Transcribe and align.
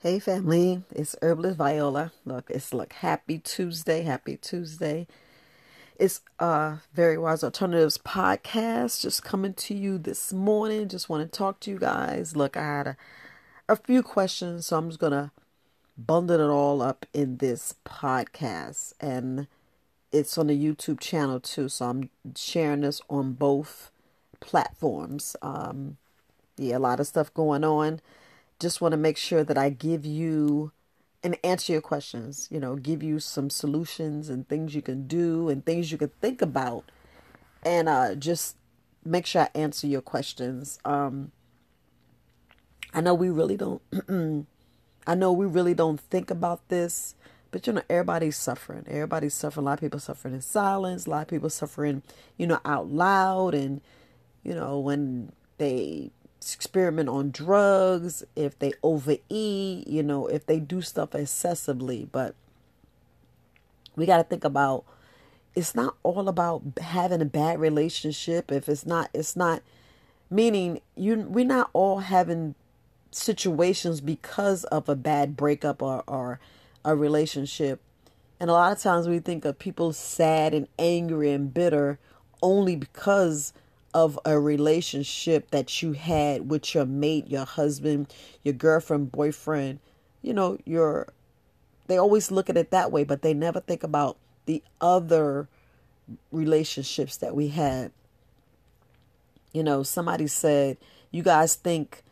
Hey 0.00 0.20
family, 0.20 0.84
it's 0.94 1.16
Herbalist 1.20 1.58
Viola. 1.58 2.12
Look, 2.24 2.50
it's 2.50 2.72
look 2.72 2.92
happy 2.92 3.38
Tuesday, 3.38 4.02
happy 4.02 4.36
Tuesday. 4.36 5.08
It's 5.98 6.20
uh 6.38 6.76
Very 6.94 7.18
Wise 7.18 7.42
Alternatives 7.42 7.98
podcast 7.98 9.02
just 9.02 9.24
coming 9.24 9.54
to 9.54 9.74
you 9.74 9.98
this 9.98 10.32
morning. 10.32 10.86
Just 10.86 11.08
want 11.08 11.24
to 11.24 11.36
talk 11.36 11.58
to 11.58 11.72
you 11.72 11.80
guys. 11.80 12.36
Look, 12.36 12.56
I 12.56 12.62
had 12.62 12.86
a, 12.86 12.96
a 13.68 13.74
few 13.74 14.04
questions, 14.04 14.66
so 14.68 14.78
I'm 14.78 14.88
just 14.88 15.00
gonna 15.00 15.32
bundle 15.96 16.38
it 16.38 16.48
all 16.48 16.80
up 16.80 17.04
in 17.12 17.38
this 17.38 17.74
podcast. 17.84 18.92
And 19.00 19.48
it's 20.12 20.38
on 20.38 20.46
the 20.46 20.56
YouTube 20.56 21.00
channel 21.00 21.40
too, 21.40 21.68
so 21.68 21.86
I'm 21.86 22.10
sharing 22.36 22.82
this 22.82 23.00
on 23.10 23.32
both 23.32 23.90
platforms. 24.38 25.34
Um 25.42 25.96
yeah, 26.56 26.76
a 26.76 26.78
lot 26.78 27.00
of 27.00 27.08
stuff 27.08 27.34
going 27.34 27.64
on 27.64 28.00
just 28.60 28.80
want 28.80 28.92
to 28.92 28.98
make 28.98 29.16
sure 29.16 29.44
that 29.44 29.58
I 29.58 29.70
give 29.70 30.04
you 30.04 30.72
and 31.22 31.36
answer 31.42 31.72
your 31.72 31.82
questions, 31.82 32.48
you 32.50 32.60
know, 32.60 32.76
give 32.76 33.02
you 33.02 33.18
some 33.18 33.50
solutions 33.50 34.28
and 34.28 34.48
things 34.48 34.74
you 34.74 34.82
can 34.82 35.06
do 35.06 35.48
and 35.48 35.64
things 35.64 35.90
you 35.90 35.98
can 35.98 36.10
think 36.20 36.40
about 36.40 36.90
and 37.64 37.88
uh, 37.88 38.14
just 38.14 38.56
make 39.04 39.26
sure 39.26 39.42
I 39.42 39.58
answer 39.58 39.86
your 39.86 40.00
questions. 40.00 40.78
Um, 40.84 41.32
I 42.94 43.00
know 43.00 43.14
we 43.14 43.30
really 43.30 43.56
don't, 43.56 43.82
I 45.06 45.14
know 45.14 45.32
we 45.32 45.46
really 45.46 45.74
don't 45.74 46.00
think 46.00 46.30
about 46.30 46.68
this, 46.68 47.14
but 47.50 47.66
you 47.66 47.72
know, 47.72 47.82
everybody's 47.88 48.36
suffering. 48.36 48.84
Everybody's 48.86 49.34
suffering. 49.34 49.66
A 49.66 49.70
lot 49.70 49.74
of 49.74 49.80
people 49.80 50.00
suffering 50.00 50.34
in 50.34 50.40
silence. 50.40 51.06
A 51.06 51.10
lot 51.10 51.22
of 51.22 51.28
people 51.28 51.50
suffering, 51.50 52.02
you 52.36 52.46
know, 52.46 52.60
out 52.64 52.88
loud. 52.88 53.54
And, 53.54 53.80
you 54.42 54.54
know, 54.54 54.78
when 54.78 55.32
they 55.56 56.10
experiment 56.40 57.08
on 57.08 57.30
drugs, 57.30 58.24
if 58.36 58.58
they 58.58 58.72
overeat, 58.82 59.86
you 59.86 60.02
know, 60.02 60.26
if 60.26 60.46
they 60.46 60.60
do 60.60 60.80
stuff 60.80 61.14
excessively. 61.14 62.08
But 62.10 62.34
we 63.96 64.06
got 64.06 64.18
to 64.18 64.24
think 64.24 64.44
about 64.44 64.84
it's 65.54 65.74
not 65.74 65.96
all 66.02 66.28
about 66.28 66.62
having 66.80 67.20
a 67.20 67.26
bad 67.26 67.58
relationship. 67.58 68.52
If 68.52 68.68
it's 68.68 68.86
not, 68.86 69.10
it's 69.12 69.36
not 69.36 69.62
meaning 70.30 70.80
you. 70.94 71.16
We're 71.16 71.44
not 71.44 71.70
all 71.72 72.00
having 72.00 72.54
situations 73.10 74.00
because 74.00 74.64
of 74.64 74.88
a 74.88 74.94
bad 74.94 75.36
breakup 75.36 75.82
or, 75.82 76.04
or 76.06 76.40
a 76.84 76.94
relationship. 76.94 77.80
And 78.40 78.50
a 78.50 78.52
lot 78.52 78.72
of 78.72 78.80
times 78.80 79.08
we 79.08 79.18
think 79.18 79.44
of 79.44 79.58
people 79.58 79.92
sad 79.92 80.54
and 80.54 80.68
angry 80.78 81.32
and 81.32 81.52
bitter 81.52 81.98
only 82.40 82.76
because 82.76 83.52
of 84.04 84.18
a 84.24 84.38
relationship 84.38 85.50
that 85.50 85.82
you 85.82 85.92
had 85.92 86.48
with 86.50 86.72
your 86.74 86.86
mate, 86.86 87.26
your 87.28 87.44
husband, 87.44 88.12
your 88.44 88.54
girlfriend, 88.54 89.10
boyfriend, 89.10 89.80
you 90.22 90.32
know, 90.32 90.56
your 90.64 91.08
they 91.88 91.98
always 91.98 92.30
look 92.30 92.48
at 92.48 92.56
it 92.56 92.70
that 92.70 92.92
way, 92.92 93.02
but 93.02 93.22
they 93.22 93.34
never 93.34 93.60
think 93.60 93.82
about 93.82 94.18
the 94.46 94.62
other 94.80 95.48
relationships 96.30 97.16
that 97.16 97.34
we 97.34 97.48
had. 97.48 97.90
You 99.52 99.62
know, 99.64 99.82
somebody 99.82 100.26
said, 100.26 100.76
you 101.10 101.22
guys 101.22 101.54
think 101.54 102.02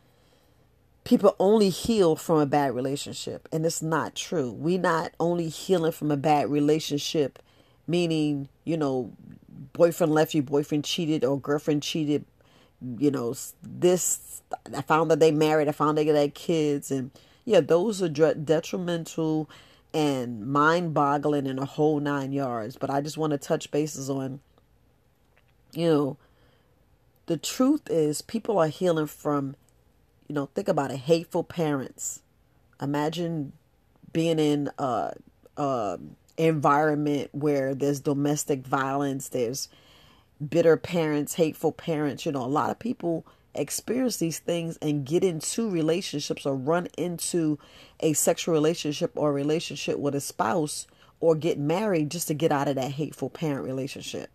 people 1.05 1.37
only 1.39 1.69
heal 1.69 2.17
from 2.17 2.39
a 2.39 2.47
bad 2.47 2.75
relationship, 2.75 3.49
and 3.53 3.65
it's 3.65 3.83
not 3.83 4.15
true. 4.17 4.51
We 4.51 4.79
not 4.79 5.13
only 5.21 5.49
healing 5.51 5.93
from 5.93 6.11
a 6.11 6.17
bad 6.17 6.51
relationship, 6.51 7.39
meaning, 7.87 8.49
you 8.65 8.77
know, 8.77 9.13
boyfriend 9.73 10.13
left 10.13 10.35
you, 10.35 10.43
boyfriend 10.43 10.85
cheated, 10.85 11.25
or 11.25 11.39
girlfriend 11.41 11.83
cheated. 11.83 12.25
You 12.99 13.11
know, 13.11 13.35
this, 13.63 14.43
I 14.75 14.83
found 14.83 15.11
that 15.11 15.21
they 15.21 15.31
married, 15.31 15.69
I 15.69 15.73
found 15.73 15.97
they 15.97 16.05
had 16.05 16.35
kids. 16.35 16.91
And 16.91 17.11
yeah, 17.45 17.61
those 17.61 18.03
are 18.03 18.09
detrimental 18.09 19.49
and 19.95 20.47
mind 20.47 20.93
boggling 20.93 21.47
in 21.47 21.59
a 21.59 21.65
whole 21.65 22.01
nine 22.01 22.33
yards. 22.33 22.77
But 22.77 22.91
I 22.91 23.01
just 23.01 23.17
want 23.17 23.31
to 23.31 23.39
touch 23.39 23.71
bases 23.71 24.11
on, 24.11 24.41
you 25.73 25.87
know, 25.87 26.17
the 27.27 27.37
truth 27.37 27.83
is 27.89 28.23
people 28.23 28.59
are 28.59 28.69
healing 28.69 29.07
from, 29.07 29.57
you 30.29 30.35
know, 30.35 30.47
think 30.55 30.69
about 30.69 30.91
it, 30.91 30.99
hateful 30.99 31.45
parents. 31.45 32.23
Imagine 32.81 33.53
being 34.13 34.39
in 34.39 34.71
uh, 34.79 35.13
uh, 35.57 35.97
environment 36.37 37.31
where 37.33 37.75
there's 37.75 38.01
domestic 38.01 38.67
violence, 38.67 39.29
there's 39.29 39.69
bitter 40.47 40.77
parents, 40.77 41.35
hateful 41.35 41.73
parents. 41.73 42.27
You 42.27 42.33
know, 42.33 42.45
a 42.45 42.47
lot 42.47 42.71
of 42.71 42.79
people 42.79 43.27
experience 43.55 44.19
these 44.19 44.39
things 44.39 44.79
and 44.83 45.07
get 45.07 45.25
into 45.25 45.71
relationships 45.71 46.45
or 46.45 46.55
run 46.55 46.89
into 46.99 47.59
a 48.01 48.13
sexual 48.13 48.55
relationship 48.55 49.11
or 49.15 49.33
relationship 49.33 49.99
with 49.99 50.15
a 50.15 50.21
spouse 50.21 50.87
or 51.21 51.35
get 51.35 51.59
married 51.59 52.11
just 52.11 52.29
to 52.29 52.35
get 52.35 52.53
out 52.53 52.69
of 52.69 52.75
that 52.75 52.93
hateful 52.93 53.31
parent 53.31 53.65
relationship 53.65 54.31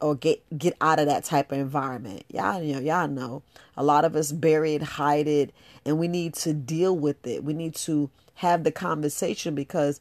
or 0.00 0.14
get 0.14 0.42
get 0.56 0.76
out 0.80 0.98
of 0.98 1.06
that 1.06 1.24
type 1.24 1.50
of 1.50 1.58
environment. 1.58 2.24
Y'all 2.28 2.62
you 2.62 2.74
know, 2.74 2.80
y'all 2.80 3.08
know. 3.08 3.42
A 3.76 3.82
lot 3.82 4.04
of 4.04 4.14
us 4.14 4.30
bury 4.30 4.74
it, 4.74 4.82
hide 4.82 5.26
it, 5.26 5.52
and 5.84 5.98
we 5.98 6.06
need 6.06 6.34
to 6.34 6.52
deal 6.52 6.96
with 6.96 7.26
it. 7.26 7.42
We 7.42 7.54
need 7.54 7.74
to 7.76 8.10
have 8.34 8.64
the 8.64 8.72
conversation 8.72 9.54
because 9.54 10.00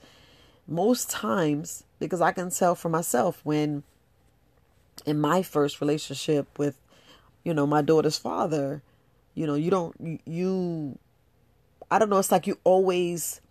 most 0.67 1.09
times, 1.09 1.83
because 1.99 2.21
I 2.21 2.31
can 2.31 2.49
tell 2.49 2.75
for 2.75 2.89
myself 2.89 3.41
when 3.43 3.83
in 5.05 5.19
my 5.19 5.41
first 5.41 5.81
relationship 5.81 6.57
with, 6.57 6.79
you 7.43 7.53
know, 7.53 7.67
my 7.67 7.81
daughter's 7.81 8.17
father, 8.17 8.81
you 9.35 9.47
know, 9.47 9.55
you 9.55 9.71
don't, 9.71 10.19
you, 10.25 10.97
I 11.89 11.99
don't 11.99 12.09
know, 12.09 12.19
it's 12.19 12.31
like 12.31 12.47
you 12.47 12.57
always, 12.63 13.41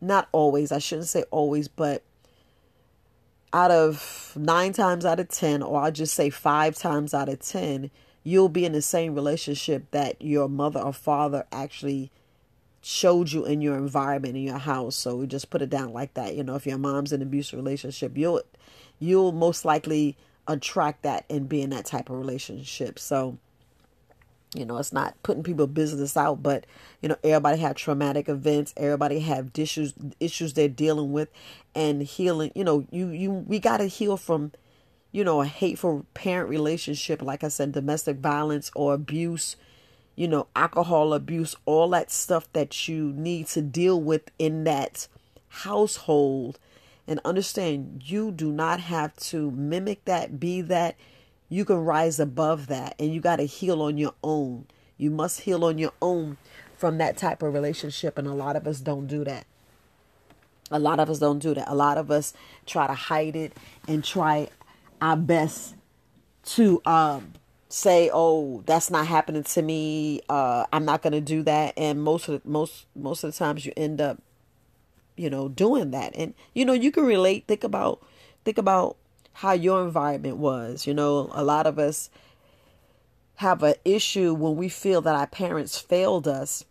not 0.00 0.28
always, 0.32 0.72
I 0.72 0.78
shouldn't 0.78 1.08
say 1.08 1.24
always, 1.30 1.68
but 1.68 2.02
out 3.52 3.70
of 3.70 4.32
nine 4.36 4.72
times 4.72 5.04
out 5.04 5.20
of 5.20 5.28
10, 5.28 5.62
or 5.62 5.80
I'll 5.80 5.92
just 5.92 6.14
say 6.14 6.30
five 6.30 6.76
times 6.76 7.14
out 7.14 7.28
of 7.28 7.40
10, 7.40 7.90
you'll 8.24 8.48
be 8.48 8.64
in 8.64 8.72
the 8.72 8.82
same 8.82 9.14
relationship 9.14 9.90
that 9.90 10.20
your 10.20 10.48
mother 10.48 10.80
or 10.80 10.92
father 10.92 11.44
actually 11.52 12.10
showed 12.82 13.30
you 13.30 13.44
in 13.44 13.62
your 13.62 13.76
environment 13.76 14.36
in 14.36 14.42
your 14.42 14.58
house. 14.58 14.96
So 14.96 15.16
we 15.16 15.26
just 15.28 15.50
put 15.50 15.62
it 15.62 15.70
down 15.70 15.92
like 15.92 16.14
that. 16.14 16.34
You 16.34 16.42
know, 16.42 16.56
if 16.56 16.66
your 16.66 16.78
mom's 16.78 17.12
in 17.12 17.22
an 17.22 17.28
abusive 17.28 17.56
relationship, 17.56 18.18
you'll 18.18 18.42
you'll 18.98 19.32
most 19.32 19.64
likely 19.64 20.16
attract 20.48 21.02
that 21.04 21.24
and 21.30 21.48
be 21.48 21.62
in 21.62 21.70
that 21.70 21.86
type 21.86 22.10
of 22.10 22.16
relationship. 22.18 22.98
So, 22.98 23.38
you 24.54 24.64
know, 24.64 24.78
it's 24.78 24.92
not 24.92 25.14
putting 25.22 25.44
people 25.44 25.68
business 25.68 26.16
out, 26.16 26.42
but 26.42 26.66
you 27.00 27.08
know, 27.08 27.16
everybody 27.22 27.58
have 27.58 27.76
traumatic 27.76 28.28
events, 28.28 28.74
everybody 28.76 29.20
have 29.20 29.50
issues 29.56 29.94
issues 30.18 30.54
they're 30.54 30.68
dealing 30.68 31.12
with 31.12 31.28
and 31.76 32.02
healing, 32.02 32.50
you 32.56 32.64
know, 32.64 32.84
you 32.90 33.08
you 33.10 33.30
we 33.30 33.60
gotta 33.60 33.86
heal 33.86 34.16
from, 34.16 34.50
you 35.12 35.22
know, 35.22 35.40
a 35.40 35.46
hateful 35.46 36.04
parent 36.14 36.50
relationship, 36.50 37.22
like 37.22 37.44
I 37.44 37.48
said, 37.48 37.70
domestic 37.70 38.16
violence 38.16 38.72
or 38.74 38.94
abuse 38.94 39.54
you 40.14 40.28
know, 40.28 40.46
alcohol 40.54 41.14
abuse, 41.14 41.56
all 41.64 41.88
that 41.90 42.10
stuff 42.10 42.52
that 42.52 42.88
you 42.88 43.12
need 43.12 43.46
to 43.48 43.62
deal 43.62 44.00
with 44.00 44.30
in 44.38 44.64
that 44.64 45.08
household. 45.48 46.58
And 47.06 47.20
understand 47.24 48.02
you 48.04 48.30
do 48.30 48.52
not 48.52 48.80
have 48.80 49.16
to 49.16 49.50
mimic 49.50 50.04
that, 50.04 50.38
be 50.38 50.60
that. 50.62 50.96
You 51.48 51.64
can 51.64 51.84
rise 51.84 52.18
above 52.18 52.68
that 52.68 52.94
and 52.98 53.12
you 53.12 53.20
got 53.20 53.36
to 53.36 53.44
heal 53.44 53.82
on 53.82 53.98
your 53.98 54.14
own. 54.22 54.66
You 54.96 55.10
must 55.10 55.40
heal 55.40 55.64
on 55.64 55.78
your 55.78 55.92
own 56.00 56.38
from 56.76 56.98
that 56.98 57.16
type 57.16 57.42
of 57.42 57.52
relationship. 57.52 58.16
And 58.16 58.26
a 58.26 58.32
lot 58.32 58.56
of 58.56 58.66
us 58.66 58.80
don't 58.80 59.06
do 59.06 59.24
that. 59.24 59.46
A 60.70 60.78
lot 60.78 61.00
of 61.00 61.10
us 61.10 61.18
don't 61.18 61.38
do 61.38 61.52
that. 61.54 61.70
A 61.70 61.74
lot 61.74 61.98
of 61.98 62.10
us 62.10 62.32
try 62.64 62.86
to 62.86 62.94
hide 62.94 63.36
it 63.36 63.52
and 63.86 64.02
try 64.02 64.48
our 65.02 65.16
best 65.16 65.74
to 66.44 66.80
um, 66.86 67.32
say, 67.72 68.10
"Oh, 68.12 68.62
that's 68.66 68.90
not 68.90 69.06
happening 69.06 69.44
to 69.44 69.62
me. 69.62 70.20
Uh, 70.28 70.66
I'm 70.72 70.84
not 70.84 71.02
going 71.02 71.12
to 71.12 71.20
do 71.20 71.42
that." 71.44 71.74
And 71.76 72.02
most 72.02 72.28
of 72.28 72.42
the, 72.42 72.48
most 72.48 72.86
most 72.94 73.24
of 73.24 73.32
the 73.32 73.38
times, 73.38 73.64
you 73.64 73.72
end 73.76 74.00
up, 74.00 74.18
you 75.16 75.30
know, 75.30 75.48
doing 75.48 75.90
that. 75.92 76.12
And 76.14 76.34
you 76.54 76.64
know, 76.64 76.72
you 76.72 76.92
can 76.92 77.04
relate. 77.04 77.46
Think 77.46 77.64
about 77.64 78.04
think 78.44 78.58
about 78.58 78.96
how 79.34 79.52
your 79.52 79.82
environment 79.84 80.36
was. 80.36 80.86
You 80.86 80.94
know, 80.94 81.30
a 81.32 81.42
lot 81.44 81.66
of 81.66 81.78
us 81.78 82.10
have 83.36 83.62
an 83.62 83.74
issue 83.84 84.34
when 84.34 84.56
we 84.56 84.68
feel 84.68 85.00
that 85.00 85.16
our 85.16 85.26
parents 85.26 85.78
failed 85.78 86.28
us 86.28 86.64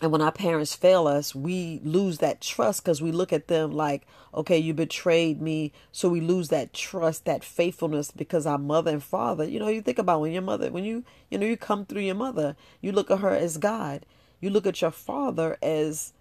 and 0.00 0.10
when 0.10 0.22
our 0.22 0.32
parents 0.32 0.74
fail 0.74 1.06
us, 1.06 1.34
we 1.34 1.80
lose 1.84 2.18
that 2.18 2.40
trust 2.40 2.82
because 2.82 3.02
we 3.02 3.12
look 3.12 3.34
at 3.34 3.48
them 3.48 3.72
like, 3.72 4.06
okay, 4.34 4.56
you 4.56 4.72
betrayed 4.72 5.42
me. 5.42 5.72
So 5.92 6.08
we 6.08 6.22
lose 6.22 6.48
that 6.48 6.72
trust, 6.72 7.26
that 7.26 7.44
faithfulness 7.44 8.10
because 8.10 8.46
our 8.46 8.56
mother 8.56 8.92
and 8.92 9.02
father, 9.02 9.44
you 9.44 9.58
know, 9.58 9.68
you 9.68 9.82
think 9.82 9.98
about 9.98 10.22
when 10.22 10.32
your 10.32 10.42
mother, 10.42 10.70
when 10.70 10.84
you, 10.84 11.04
you 11.30 11.36
know, 11.36 11.46
you 11.46 11.56
come 11.58 11.84
through 11.84 12.02
your 12.02 12.14
mother, 12.14 12.56
you 12.80 12.92
look 12.92 13.10
at 13.10 13.18
her 13.18 13.34
as 13.34 13.58
God. 13.58 14.06
You 14.40 14.48
look 14.48 14.66
at 14.66 14.80
your 14.80 14.90
father 14.90 15.58
as, 15.62 16.14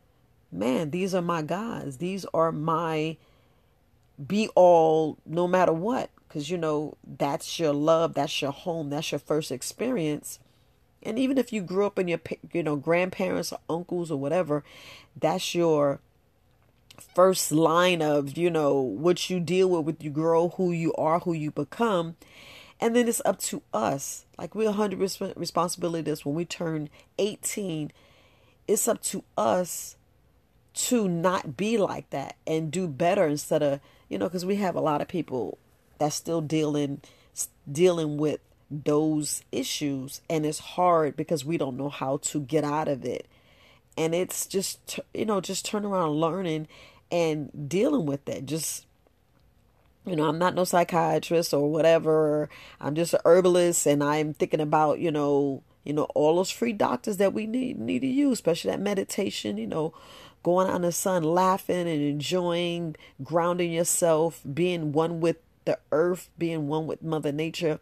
man, 0.52 0.92
these 0.92 1.16
are 1.16 1.22
my 1.22 1.42
gods. 1.42 1.98
These 1.98 2.26
are 2.34 2.52
my 2.52 3.16
be 4.28 4.50
all 4.56 5.18
no 5.26 5.48
matter 5.48 5.72
what. 5.72 6.10
Because, 6.28 6.50
you 6.50 6.58
know, 6.58 6.98
that's 7.08 7.60
your 7.60 7.74
love, 7.74 8.14
that's 8.14 8.42
your 8.42 8.52
home, 8.52 8.90
that's 8.90 9.14
your 9.14 9.20
first 9.20 9.52
experience 9.54 10.38
And 11.04 11.18
even 11.18 11.38
if 11.38 11.54
you 11.54 11.62
grew 11.62 11.86
up 11.86 11.98
in 11.98 12.07
your 12.07 12.19
you 12.54 12.63
know 12.63 12.75
grandparents 12.75 13.51
or 13.51 13.60
uncles 13.69 14.12
or 14.12 14.19
whatever, 14.19 14.63
that's 15.16 15.56
your 15.56 16.00
first 17.16 17.51
line 17.51 18.01
of 18.01 18.38
you 18.38 18.50
know 18.50 18.74
what 18.74 19.30
you 19.30 19.40
deal 19.40 19.69
with 19.69 19.86
with 19.86 20.04
you 20.04 20.10
grow 20.10 20.50
who 20.50 20.72
you 20.72 20.94
are 20.96 21.19
who 21.19 21.34
you 21.34 21.51
become. 21.51 22.16
And 22.81 22.96
then 22.96 23.10
it's 23.10 23.22
up 23.25 23.40
to 23.40 23.62
us. 23.74 24.25
Like 24.38 24.56
we're 24.56 24.72
100% 24.72 25.34
responsibility 25.36 26.01
this. 26.01 26.25
When 26.25 26.36
we 26.36 26.46
turn 26.46 26.90
18 27.18 27.92
it's 28.69 28.88
up 28.88 29.02
to 29.02 29.24
us 29.36 29.95
to 30.75 31.07
not 31.07 31.57
be 31.57 31.75
like 31.78 32.07
that 32.12 32.36
and 32.45 32.72
do 32.72 32.88
better 32.88 33.25
instead 33.25 33.63
of 33.63 33.80
you 34.07 34.18
know 34.18 34.25
because 34.25 34.45
we 34.45 34.57
have 34.57 34.75
a 34.75 34.80
lot 34.80 35.02
of 35.02 35.07
people 35.07 35.57
that's 35.98 36.16
still 36.16 36.40
dealing 36.40 37.02
dealing 37.69 38.18
with 38.18 38.40
those 38.71 39.44
issues 39.51 40.21
and 40.30 40.45
it's 40.45 40.60
hard 40.60 41.16
because 41.16 41.44
we 41.44 41.57
don't 41.57 41.77
know 41.77 41.89
how 41.89 42.18
to 42.18 42.42
get 42.42 42.63
out 42.63 42.88
of 42.88 43.04
it. 43.04 43.27
And 43.98 44.13
it's 44.16 44.45
just 44.45 45.00
you 45.13 45.25
know 45.25 45.42
just 45.42 45.66
turn 45.66 45.86
around 45.86 46.12
learning 46.12 46.68
and 47.12 47.69
dealing 47.69 48.06
with 48.06 48.24
that 48.25 48.45
just 48.45 48.86
you 50.06 50.16
know 50.16 50.25
i'm 50.30 50.38
not 50.38 50.56
no 50.56 50.63
psychiatrist 50.63 51.54
or 51.54 51.69
whatever. 51.71 52.50
I'm 52.80 52.95
just 52.95 53.13
a 53.13 53.21
herbalist 53.25 53.86
and 53.88 54.04
i'm 54.04 54.33
thinking 54.33 54.62
about 54.62 55.00
you 55.00 55.12
know 55.12 55.63
you 55.83 55.94
know 55.94 56.04
all 56.16 56.36
those 56.36 56.51
free 56.51 56.74
doctors 56.74 57.18
that 57.18 57.33
we 57.33 57.48
need 57.48 57.80
need 57.80 58.00
to 58.00 58.07
use 58.07 58.33
especially 58.33 58.71
that 58.71 58.80
meditation 58.80 59.57
you 59.57 59.68
know 59.68 59.94
going 60.44 60.69
out 60.69 60.75
in 60.77 60.81
the 60.83 60.92
sun 60.92 61.24
laughing 61.24 61.88
and 61.88 62.01
enjoying 62.01 62.95
grounding 63.24 63.71
yourself 63.71 64.42
being 64.54 64.92
one 64.92 65.19
with 65.19 65.38
the 65.66 65.77
earth 65.92 66.30
being 66.38 66.68
one 66.68 66.88
with 66.88 67.01
mother 67.01 67.31
nature 67.31 67.80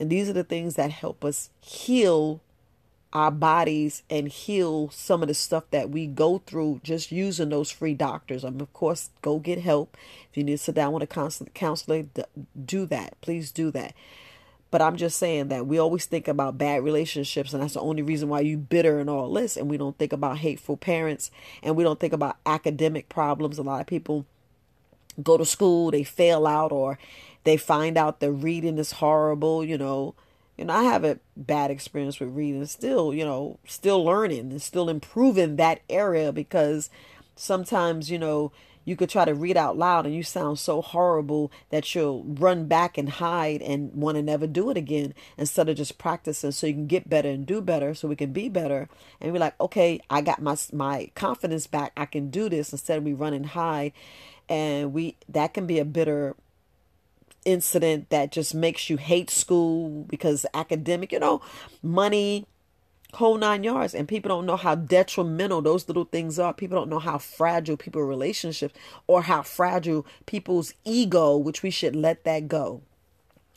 and 0.00 0.10
these 0.10 0.28
are 0.28 0.34
the 0.34 0.44
things 0.44 0.74
that 0.76 0.90
help 0.90 1.24
us 1.24 1.50
heal 1.60 2.40
our 3.12 3.30
bodies 3.30 4.02
and 4.10 4.28
heal 4.28 4.90
some 4.90 5.22
of 5.22 5.28
the 5.28 5.34
stuff 5.34 5.64
that 5.70 5.90
we 5.90 6.06
go 6.06 6.38
through 6.38 6.80
just 6.84 7.10
using 7.10 7.48
those 7.48 7.70
free 7.70 7.94
doctors. 7.94 8.44
Um, 8.44 8.60
of 8.60 8.72
course, 8.72 9.10
go 9.22 9.38
get 9.38 9.60
help. 9.60 9.96
If 10.30 10.36
you 10.36 10.44
need 10.44 10.52
to 10.52 10.58
sit 10.58 10.74
down 10.74 10.92
with 10.92 11.02
a 11.02 11.06
counselor, 11.54 12.04
do 12.64 12.86
that. 12.86 13.20
Please 13.22 13.50
do 13.50 13.70
that. 13.70 13.94
But 14.70 14.82
I'm 14.82 14.96
just 14.96 15.18
saying 15.18 15.48
that 15.48 15.66
we 15.66 15.78
always 15.78 16.04
think 16.04 16.28
about 16.28 16.58
bad 16.58 16.84
relationships, 16.84 17.54
and 17.54 17.62
that's 17.62 17.72
the 17.72 17.80
only 17.80 18.02
reason 18.02 18.28
why 18.28 18.40
you 18.40 18.58
bitter 18.58 19.00
and 19.00 19.08
all 19.08 19.32
this. 19.32 19.56
And 19.56 19.70
we 19.70 19.78
don't 19.78 19.96
think 19.96 20.12
about 20.12 20.38
hateful 20.38 20.76
parents, 20.76 21.30
and 21.62 21.74
we 21.74 21.84
don't 21.84 21.98
think 21.98 22.12
about 22.12 22.36
academic 22.44 23.08
problems. 23.08 23.56
A 23.56 23.62
lot 23.62 23.80
of 23.80 23.86
people 23.86 24.26
go 25.22 25.38
to 25.38 25.46
school, 25.46 25.90
they 25.90 26.04
fail 26.04 26.46
out, 26.46 26.70
or 26.70 26.98
they 27.48 27.56
find 27.56 27.96
out 27.96 28.20
the 28.20 28.30
reading 28.30 28.78
is 28.78 28.92
horrible, 28.92 29.64
you 29.64 29.78
know. 29.78 30.14
You 30.56 30.64
know, 30.66 30.74
I 30.74 30.82
have 30.82 31.04
a 31.04 31.20
bad 31.36 31.70
experience 31.70 32.18
with 32.18 32.30
reading, 32.30 32.66
still, 32.66 33.14
you 33.14 33.24
know, 33.24 33.58
still 33.64 34.04
learning 34.04 34.50
and 34.50 34.60
still 34.60 34.88
improving 34.88 35.56
that 35.56 35.80
area 35.88 36.32
because 36.32 36.90
sometimes, 37.36 38.10
you 38.10 38.18
know, 38.18 38.50
you 38.84 38.96
could 38.96 39.08
try 39.08 39.24
to 39.24 39.34
read 39.34 39.56
out 39.56 39.78
loud 39.78 40.04
and 40.04 40.14
you 40.14 40.22
sound 40.22 40.58
so 40.58 40.82
horrible 40.82 41.52
that 41.70 41.94
you'll 41.94 42.24
run 42.24 42.66
back 42.66 42.98
and 42.98 43.08
hide 43.08 43.62
and 43.62 43.94
want 43.94 44.16
to 44.16 44.22
never 44.22 44.46
do 44.46 44.68
it 44.70 44.76
again 44.76 45.14
instead 45.36 45.68
of 45.68 45.76
just 45.76 45.96
practicing 45.96 46.50
so 46.50 46.66
you 46.66 46.74
can 46.74 46.86
get 46.86 47.08
better 47.08 47.28
and 47.28 47.46
do 47.46 47.60
better 47.60 47.94
so 47.94 48.08
we 48.08 48.16
can 48.16 48.32
be 48.32 48.48
better. 48.48 48.88
And 49.20 49.32
be 49.32 49.38
like 49.38 49.60
okay 49.60 50.00
i 50.10 50.20
got 50.22 50.42
my 50.42 50.56
my 50.72 51.10
confidence 51.14 51.66
back. 51.66 51.92
I 51.96 52.06
can 52.06 52.30
do 52.30 52.48
this. 52.48 52.72
Instead 52.72 52.98
of 52.98 53.04
me 53.04 53.12
running 53.12 53.44
hide 53.44 53.92
and 54.48 54.92
we 54.92 55.16
that 55.28 55.54
can 55.54 55.66
be 55.66 55.78
a 55.78 55.84
bitter 55.84 56.34
incident 57.44 58.10
that 58.10 58.32
just 58.32 58.54
makes 58.54 58.90
you 58.90 58.96
hate 58.96 59.30
school 59.30 60.04
because 60.04 60.44
academic, 60.54 61.12
you 61.12 61.18
know, 61.18 61.40
money, 61.82 62.46
whole 63.14 63.38
nine 63.38 63.64
yards. 63.64 63.94
And 63.94 64.06
people 64.06 64.28
don't 64.28 64.46
know 64.46 64.56
how 64.56 64.74
detrimental 64.74 65.62
those 65.62 65.88
little 65.88 66.04
things 66.04 66.38
are. 66.38 66.52
People 66.52 66.78
don't 66.78 66.90
know 66.90 66.98
how 66.98 67.18
fragile 67.18 67.76
people 67.76 68.02
relationships 68.02 68.74
or 69.06 69.22
how 69.22 69.42
fragile 69.42 70.06
people's 70.26 70.74
ego, 70.84 71.36
which 71.36 71.62
we 71.62 71.70
should 71.70 71.96
let 71.96 72.24
that 72.24 72.48
go. 72.48 72.82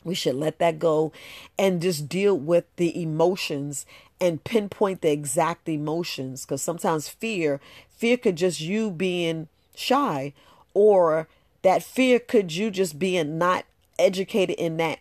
We 0.04 0.14
should 0.14 0.34
let 0.34 0.58
that 0.58 0.78
go 0.78 1.12
and 1.58 1.80
just 1.80 2.08
deal 2.08 2.36
with 2.36 2.64
the 2.76 3.00
emotions 3.00 3.86
and 4.20 4.42
pinpoint 4.42 5.00
the 5.00 5.12
exact 5.12 5.68
emotions. 5.68 6.44
Because 6.44 6.62
sometimes 6.62 7.08
fear, 7.08 7.60
fear 7.88 8.16
could 8.16 8.36
just 8.36 8.60
you 8.60 8.90
being 8.90 9.48
shy, 9.74 10.32
or 10.74 11.28
that 11.62 11.82
fear 11.82 12.18
could 12.18 12.54
you 12.54 12.70
just 12.70 12.98
being 12.98 13.38
not 13.38 13.64
educated 14.02 14.56
in 14.56 14.76
that 14.78 14.98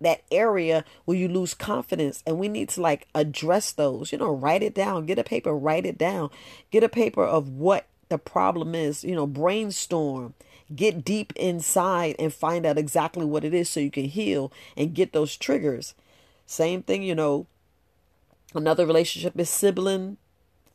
that 0.00 0.22
area 0.30 0.84
where 1.04 1.16
you 1.16 1.28
lose 1.28 1.54
confidence. 1.54 2.22
And 2.26 2.38
we 2.38 2.48
need 2.48 2.68
to 2.70 2.80
like 2.80 3.08
address 3.14 3.72
those 3.72 4.12
you 4.12 4.18
know 4.18 4.30
write 4.30 4.62
it 4.62 4.74
down 4.74 5.06
get 5.06 5.18
a 5.18 5.24
paper 5.24 5.54
write 5.54 5.86
it 5.86 5.98
down. 5.98 6.30
Get 6.70 6.84
a 6.84 6.88
paper 6.88 7.24
of 7.24 7.48
what 7.48 7.86
the 8.08 8.18
problem 8.18 8.74
is 8.74 9.04
you 9.04 9.14
know 9.14 9.26
brainstorm. 9.26 10.34
Get 10.74 11.04
deep 11.04 11.32
inside 11.36 12.16
and 12.18 12.32
find 12.32 12.64
out 12.64 12.78
exactly 12.78 13.24
what 13.26 13.44
it 13.44 13.52
is 13.52 13.68
so 13.68 13.80
you 13.80 13.90
can 13.90 14.06
heal 14.06 14.50
and 14.76 14.94
get 14.94 15.12
those 15.12 15.36
triggers. 15.36 15.94
Same 16.46 16.82
thing 16.82 17.02
you 17.02 17.14
know 17.14 17.46
another 18.54 18.86
relationship 18.86 19.38
is 19.38 19.50
sibling 19.50 20.16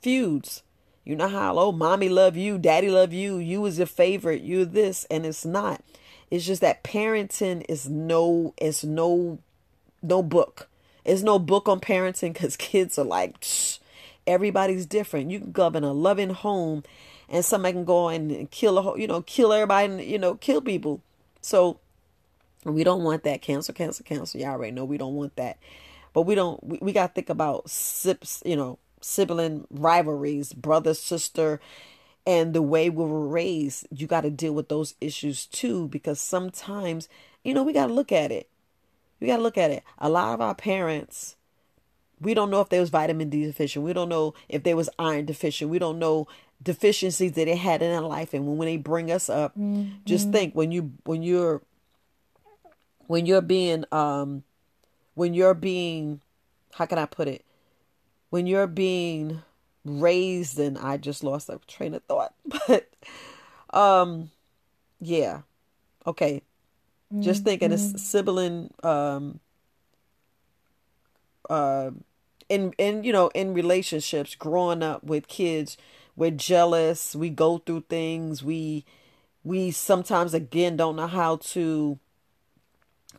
feuds. 0.02 0.64
You 1.06 1.16
know 1.16 1.28
how 1.28 1.58
oh 1.58 1.72
mommy 1.72 2.08
love 2.08 2.38
you 2.38 2.58
daddy 2.58 2.90
love 2.90 3.14
you 3.14 3.38
you 3.38 3.66
is 3.66 3.80
your 3.80 3.88
favorite 3.88 4.42
you 4.42 4.64
this 4.64 5.06
and 5.10 5.26
it's 5.26 5.44
not 5.44 5.82
it's 6.32 6.46
just 6.46 6.62
that 6.62 6.84
parenting 6.84 7.66
is 7.68 7.90
no, 7.90 8.54
it's 8.58 8.84
no, 8.84 9.40
no 10.02 10.22
book. 10.24 10.70
It's 11.06 11.24
no 11.24 11.40
book 11.40 11.68
on 11.68 11.80
parenting 11.80 12.34
because 12.34 12.56
kids 12.58 13.00
are 13.00 13.06
like, 13.06 13.46
everybody's 14.28 14.86
different. 14.86 15.32
You 15.32 15.40
can 15.40 15.52
go 15.52 15.68
up 15.68 15.76
in 15.76 15.84
a 15.84 15.94
loving 15.94 16.30
home, 16.30 16.84
and 17.28 17.44
somebody 17.44 17.74
can 17.74 17.86
go 17.86 18.10
and 18.10 18.50
kill 18.52 18.78
a 18.78 18.82
whole, 18.82 19.00
you 19.00 19.08
know, 19.08 19.22
kill 19.22 19.54
everybody, 19.54 19.86
and, 19.86 20.02
you 20.02 20.20
know, 20.20 20.36
kill 20.36 20.62
people. 20.62 21.02
So 21.42 21.80
we 22.64 22.84
don't 22.84 23.04
want 23.04 23.24
that. 23.24 23.42
Cancel, 23.42 23.74
cancel, 23.74 24.06
cancel. 24.06 24.40
Y'all 24.40 24.52
already 24.52 24.72
know 24.72 24.86
we 24.86 24.98
don't 24.98 25.16
want 25.16 25.36
that. 25.38 25.58
But 26.14 26.24
we 26.24 26.36
don't. 26.36 26.64
We, 26.64 26.80
we 26.82 26.92
got 26.92 27.08
to 27.08 27.14
think 27.14 27.30
about 27.30 27.70
sips, 27.70 28.42
you 28.46 28.56
know, 28.56 28.80
sibling 29.02 29.66
rivalries, 29.70 30.54
brother, 30.54 30.94
sister, 30.94 31.60
and 32.26 32.54
the 32.54 32.62
way 32.62 32.90
we 32.90 33.04
were 33.04 33.28
raised, 33.28 33.88
you 33.92 34.08
got 34.08 34.22
to 34.22 34.30
deal 34.30 34.54
with 34.54 34.70
those 34.70 34.96
issues 35.02 35.46
too, 35.46 35.88
because 35.88 36.20
sometimes, 36.20 37.08
you 37.44 37.54
know, 37.54 37.64
we 37.64 37.74
got 37.74 37.88
to 37.88 37.94
look 37.94 38.12
at 38.12 38.32
it. 38.32 38.50
We 39.20 39.28
got 39.28 39.38
to 39.38 39.44
look 39.44 39.58
at 39.58 39.72
it. 39.72 39.84
A 39.98 40.10
lot 40.10 40.34
of 40.34 40.42
our 40.42 40.56
parents, 40.56 41.36
we 42.22 42.34
don't 42.34 42.50
know 42.50 42.62
if 42.62 42.70
they 42.70 42.80
was 42.80 42.90
vitamin 42.90 43.30
D 43.30 43.46
deficient. 43.46 43.86
We 43.86 43.94
don't 43.94 44.10
know 44.10 44.34
if 44.48 44.64
they 44.64 44.74
was 44.74 44.90
iron 45.00 45.26
deficient. 45.26 45.72
We 45.72 45.80
don't 45.80 46.00
know 46.00 46.28
deficiencies 46.62 47.34
that 47.34 47.46
they 47.46 47.56
had 47.56 47.82
in 47.82 47.92
their 47.92 48.02
life. 48.02 48.34
And 48.34 48.48
when, 48.48 48.58
when 48.58 48.66
they 48.68 48.78
bring 48.78 49.12
us 49.12 49.30
up, 49.30 49.54
mm-hmm. 49.58 49.92
just 50.06 50.32
think 50.32 50.54
when 50.54 50.72
you 50.72 50.94
when 51.06 51.24
you're 51.24 51.62
when 53.08 53.26
you're 53.26 53.42
being 53.42 53.86
um 53.92 54.44
when 55.16 55.34
you're 55.34 55.54
being 55.54 56.22
how 56.74 56.86
can 56.86 56.98
I 56.98 57.06
put 57.06 57.28
it? 57.28 57.44
When 58.30 58.46
you're 58.46 58.68
being 58.68 59.42
raised 59.86 60.60
and 60.60 60.78
I 60.78 60.98
just 60.98 61.24
lost 61.24 61.50
a 61.50 61.60
train 61.68 61.94
of 61.94 62.04
thought. 62.04 62.34
But 62.68 62.90
um 63.72 64.32
yeah. 65.00 65.42
Okay. 66.06 66.42
Mm-hmm. 67.14 67.22
Just 67.22 67.44
thinking 67.44 67.72
it's 67.72 67.84
mm-hmm. 67.84 67.98
sibling 67.98 68.74
um 68.84 69.40
uh 71.50 71.92
in 72.50 72.74
in 72.78 73.04
you 73.04 73.14
know 73.14 73.30
in 73.30 73.54
relationships 73.54 74.36
growing 74.36 74.84
up 74.84 75.04
with 75.04 75.28
kids 75.28 75.78
we're 76.16 76.32
jealous 76.32 77.16
we 77.16 77.30
go 77.30 77.60
through 77.60 77.84
things 77.90 78.44
we 78.44 78.84
we 79.44 79.72
sometimes 79.72 80.34
again 80.34 80.76
don't 80.76 80.96
know 80.96 81.08
how 81.08 81.38
to 81.38 81.98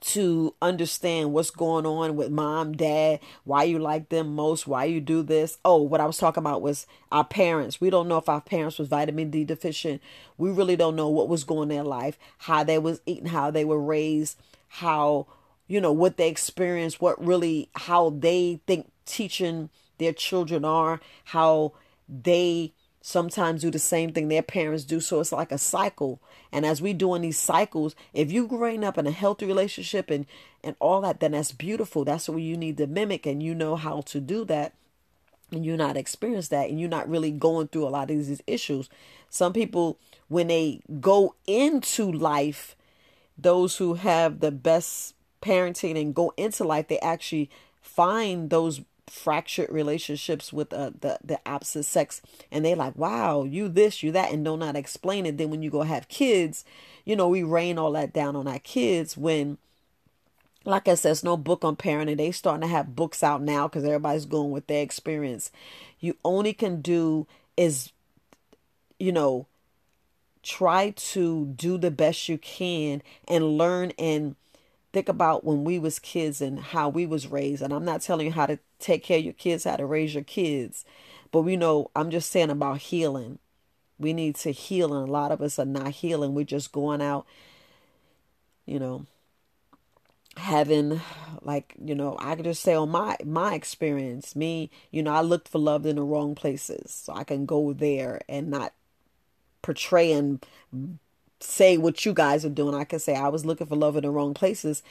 to 0.00 0.54
understand 0.62 1.32
what's 1.32 1.50
going 1.50 1.84
on 1.84 2.16
with 2.16 2.30
mom, 2.30 2.72
dad, 2.72 3.20
why 3.44 3.64
you 3.64 3.78
like 3.78 4.08
them 4.08 4.34
most, 4.34 4.66
why 4.66 4.84
you 4.84 5.00
do 5.00 5.22
this. 5.22 5.58
Oh, 5.64 5.82
what 5.82 6.00
I 6.00 6.06
was 6.06 6.16
talking 6.16 6.42
about 6.42 6.62
was 6.62 6.86
our 7.12 7.24
parents. 7.24 7.80
We 7.80 7.90
don't 7.90 8.08
know 8.08 8.16
if 8.16 8.28
our 8.28 8.40
parents 8.40 8.78
was 8.78 8.88
vitamin 8.88 9.30
D 9.30 9.44
deficient. 9.44 10.00
We 10.38 10.50
really 10.50 10.76
don't 10.76 10.96
know 10.96 11.08
what 11.08 11.28
was 11.28 11.44
going 11.44 11.70
in 11.70 11.76
their 11.76 11.84
life, 11.84 12.18
how 12.38 12.64
they 12.64 12.78
was 12.78 13.00
eating, 13.04 13.26
how 13.26 13.50
they 13.50 13.64
were 13.64 13.80
raised, 13.80 14.38
how 14.68 15.26
you 15.66 15.80
know 15.80 15.92
what 15.92 16.16
they 16.16 16.28
experienced, 16.28 17.00
what 17.00 17.24
really 17.24 17.68
how 17.74 18.10
they 18.10 18.60
think 18.66 18.90
teaching 19.04 19.68
their 19.98 20.12
children 20.12 20.64
are, 20.64 21.00
how 21.24 21.72
they 22.08 22.72
sometimes 23.00 23.62
do 23.62 23.70
the 23.70 23.78
same 23.78 24.12
thing 24.12 24.28
their 24.28 24.42
parents 24.42 24.84
do. 24.84 25.00
So 25.00 25.20
it's 25.20 25.32
like 25.32 25.52
a 25.52 25.58
cycle. 25.58 26.20
And 26.52 26.66
as 26.66 26.82
we 26.82 26.92
doing 26.92 27.22
these 27.22 27.38
cycles, 27.38 27.94
if 28.12 28.30
you 28.30 28.46
growing 28.46 28.84
up 28.84 28.98
in 28.98 29.06
a 29.06 29.10
healthy 29.10 29.46
relationship 29.46 30.10
and 30.10 30.26
and 30.62 30.76
all 30.78 31.00
that, 31.00 31.20
then 31.20 31.32
that's 31.32 31.52
beautiful. 31.52 32.04
That's 32.04 32.28
what 32.28 32.42
you 32.42 32.56
need 32.56 32.76
to 32.76 32.86
mimic, 32.86 33.24
and 33.24 33.42
you 33.42 33.54
know 33.54 33.76
how 33.76 34.02
to 34.02 34.20
do 34.20 34.44
that. 34.44 34.74
And 35.50 35.64
you're 35.64 35.76
not 35.76 35.96
experienced 35.96 36.50
that, 36.50 36.68
and 36.68 36.78
you're 36.78 36.88
not 36.88 37.08
really 37.08 37.30
going 37.30 37.68
through 37.68 37.86
a 37.86 37.90
lot 37.90 38.10
of 38.10 38.16
these 38.18 38.42
issues. 38.46 38.88
Some 39.30 39.52
people, 39.52 39.98
when 40.28 40.48
they 40.48 40.80
go 41.00 41.34
into 41.46 42.12
life, 42.12 42.76
those 43.38 43.78
who 43.78 43.94
have 43.94 44.40
the 44.40 44.52
best 44.52 45.14
parenting 45.40 45.98
and 46.00 46.14
go 46.14 46.34
into 46.36 46.62
life, 46.62 46.88
they 46.88 46.98
actually 46.98 47.48
find 47.80 48.50
those 48.50 48.82
fractured 49.10 49.70
relationships 49.70 50.52
with 50.52 50.72
uh, 50.72 50.90
the 51.00 51.18
the 51.24 51.38
opposite 51.44 51.82
sex 51.82 52.22
and 52.50 52.64
they 52.64 52.74
like 52.74 52.96
wow 52.96 53.42
you 53.42 53.68
this 53.68 54.02
you 54.02 54.12
that 54.12 54.32
and 54.32 54.44
do 54.44 54.56
not 54.56 54.66
not 54.66 54.76
explain 54.76 55.26
it 55.26 55.36
then 55.36 55.50
when 55.50 55.62
you 55.62 55.70
go 55.70 55.82
have 55.82 56.08
kids 56.08 56.64
you 57.04 57.16
know 57.16 57.28
we 57.28 57.42
rain 57.42 57.78
all 57.78 57.92
that 57.92 58.12
down 58.12 58.36
on 58.36 58.46
our 58.46 58.60
kids 58.60 59.16
when 59.16 59.58
like 60.64 60.88
I 60.88 60.94
said, 60.94 61.08
there's 61.08 61.24
no 61.24 61.36
book 61.36 61.64
on 61.64 61.76
parenting. 61.76 62.18
They 62.18 62.32
starting 62.32 62.60
to 62.62 62.66
have 62.66 62.94
books 62.94 63.22
out 63.22 63.40
now 63.40 63.66
because 63.66 63.84
everybody's 63.84 64.26
going 64.26 64.50
with 64.50 64.66
their 64.66 64.82
experience. 64.82 65.50
You 66.00 66.16
only 66.24 66.52
can 66.52 66.82
do 66.82 67.26
is, 67.56 67.92
you 68.98 69.10
know, 69.10 69.46
try 70.42 70.90
to 70.90 71.46
do 71.56 71.78
the 71.78 71.90
best 71.90 72.28
you 72.28 72.38
can 72.38 73.02
and 73.28 73.56
learn 73.56 73.92
and 73.98 74.36
think 74.92 75.08
about 75.08 75.44
when 75.44 75.64
we 75.64 75.78
was 75.78 75.98
kids 75.98 76.40
and 76.40 76.58
how 76.58 76.88
we 76.88 77.06
was 77.06 77.26
raised. 77.26 77.62
And 77.62 77.72
i'm 77.72 77.84
not 77.84 78.02
telling 78.02 78.26
you 78.26 78.32
how 78.32 78.46
to 78.46 78.58
take 78.78 79.02
care 79.02 79.18
of 79.18 79.24
your 79.24 79.34
kids 79.34 79.64
how 79.64 79.76
to 79.76 79.86
raise 79.86 80.14
your 80.14 80.24
kids. 80.24 80.84
But 81.32 81.42
we 81.42 81.56
know 81.56 81.90
i'm 81.94 82.10
just 82.10 82.30
saying 82.30 82.50
about 82.50 82.78
healing. 82.78 83.38
We 83.98 84.12
need 84.12 84.36
to 84.36 84.50
heal 84.50 84.94
and 84.94 85.08
a 85.08 85.12
lot 85.12 85.32
of 85.32 85.42
us 85.42 85.58
are 85.58 85.66
not 85.66 85.88
healing. 85.88 86.34
We're 86.34 86.44
just 86.44 86.72
going 86.72 87.02
out 87.02 87.26
you 88.66 88.78
know 88.78 89.04
having 90.36 91.00
like 91.42 91.74
you 91.84 91.94
know 91.94 92.16
i 92.20 92.36
could 92.36 92.44
just 92.44 92.62
say 92.62 92.72
on 92.72 92.88
my 92.88 93.16
my 93.24 93.52
experience 93.52 94.36
me 94.36 94.70
you 94.92 95.02
know 95.02 95.12
i 95.12 95.20
looked 95.20 95.48
for 95.48 95.58
love 95.58 95.84
in 95.84 95.96
the 95.96 96.02
wrong 96.02 96.34
places. 96.34 96.92
So 96.92 97.12
i 97.12 97.24
can 97.24 97.46
go 97.46 97.72
there 97.72 98.20
and 98.28 98.48
not 98.50 98.72
portray 99.62 100.12
and 100.12 100.44
say 101.40 101.76
what 101.78 102.04
you 102.04 102.12
guys 102.12 102.44
are 102.44 102.50
doing. 102.50 102.74
I 102.74 102.84
can 102.84 102.98
say 102.98 103.14
I 103.16 103.28
was 103.28 103.44
looking 103.44 103.66
for 103.66 103.76
love 103.76 103.96
in 103.96 104.02
the 104.02 104.10
wrong 104.10 104.34
places. 104.34 104.82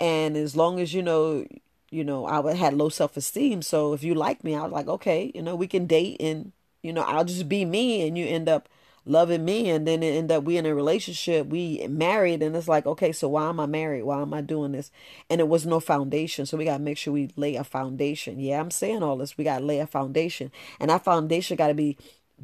And 0.00 0.36
as 0.36 0.56
long 0.56 0.80
as 0.80 0.92
you 0.94 1.02
know, 1.02 1.46
you 1.90 2.04
know, 2.04 2.26
I 2.26 2.54
had 2.54 2.74
low 2.74 2.88
self 2.88 3.16
esteem. 3.16 3.62
So 3.62 3.92
if 3.92 4.02
you 4.02 4.14
like 4.14 4.44
me, 4.44 4.54
I 4.54 4.62
was 4.62 4.72
like, 4.72 4.88
okay, 4.88 5.32
you 5.34 5.42
know, 5.42 5.56
we 5.56 5.66
can 5.66 5.86
date 5.86 6.18
and, 6.20 6.52
you 6.82 6.92
know, 6.92 7.02
I'll 7.02 7.24
just 7.24 7.48
be 7.48 7.64
me 7.64 8.06
and 8.06 8.18
you 8.18 8.26
end 8.26 8.48
up 8.48 8.68
loving 9.06 9.44
me 9.44 9.70
and 9.70 9.86
then 9.86 10.02
end 10.02 10.32
up 10.32 10.42
we 10.42 10.56
in 10.56 10.66
a 10.66 10.74
relationship, 10.74 11.46
we 11.46 11.86
married 11.88 12.42
and 12.42 12.56
it's 12.56 12.66
like, 12.68 12.86
okay, 12.86 13.12
so 13.12 13.28
why 13.28 13.48
am 13.48 13.60
I 13.60 13.66
married? 13.66 14.02
Why 14.02 14.20
am 14.20 14.34
I 14.34 14.40
doing 14.40 14.72
this? 14.72 14.90
And 15.30 15.40
it 15.40 15.48
was 15.48 15.64
no 15.64 15.78
foundation. 15.78 16.44
So 16.44 16.56
we 16.56 16.64
gotta 16.64 16.82
make 16.82 16.98
sure 16.98 17.12
we 17.12 17.30
lay 17.36 17.54
a 17.54 17.64
foundation. 17.64 18.40
Yeah, 18.40 18.60
I'm 18.60 18.72
saying 18.72 19.02
all 19.02 19.16
this. 19.16 19.38
We 19.38 19.44
gotta 19.44 19.64
lay 19.64 19.78
a 19.78 19.86
foundation. 19.86 20.50
And 20.80 20.90
that 20.90 21.04
foundation 21.04 21.56
gotta 21.56 21.74
be 21.74 21.96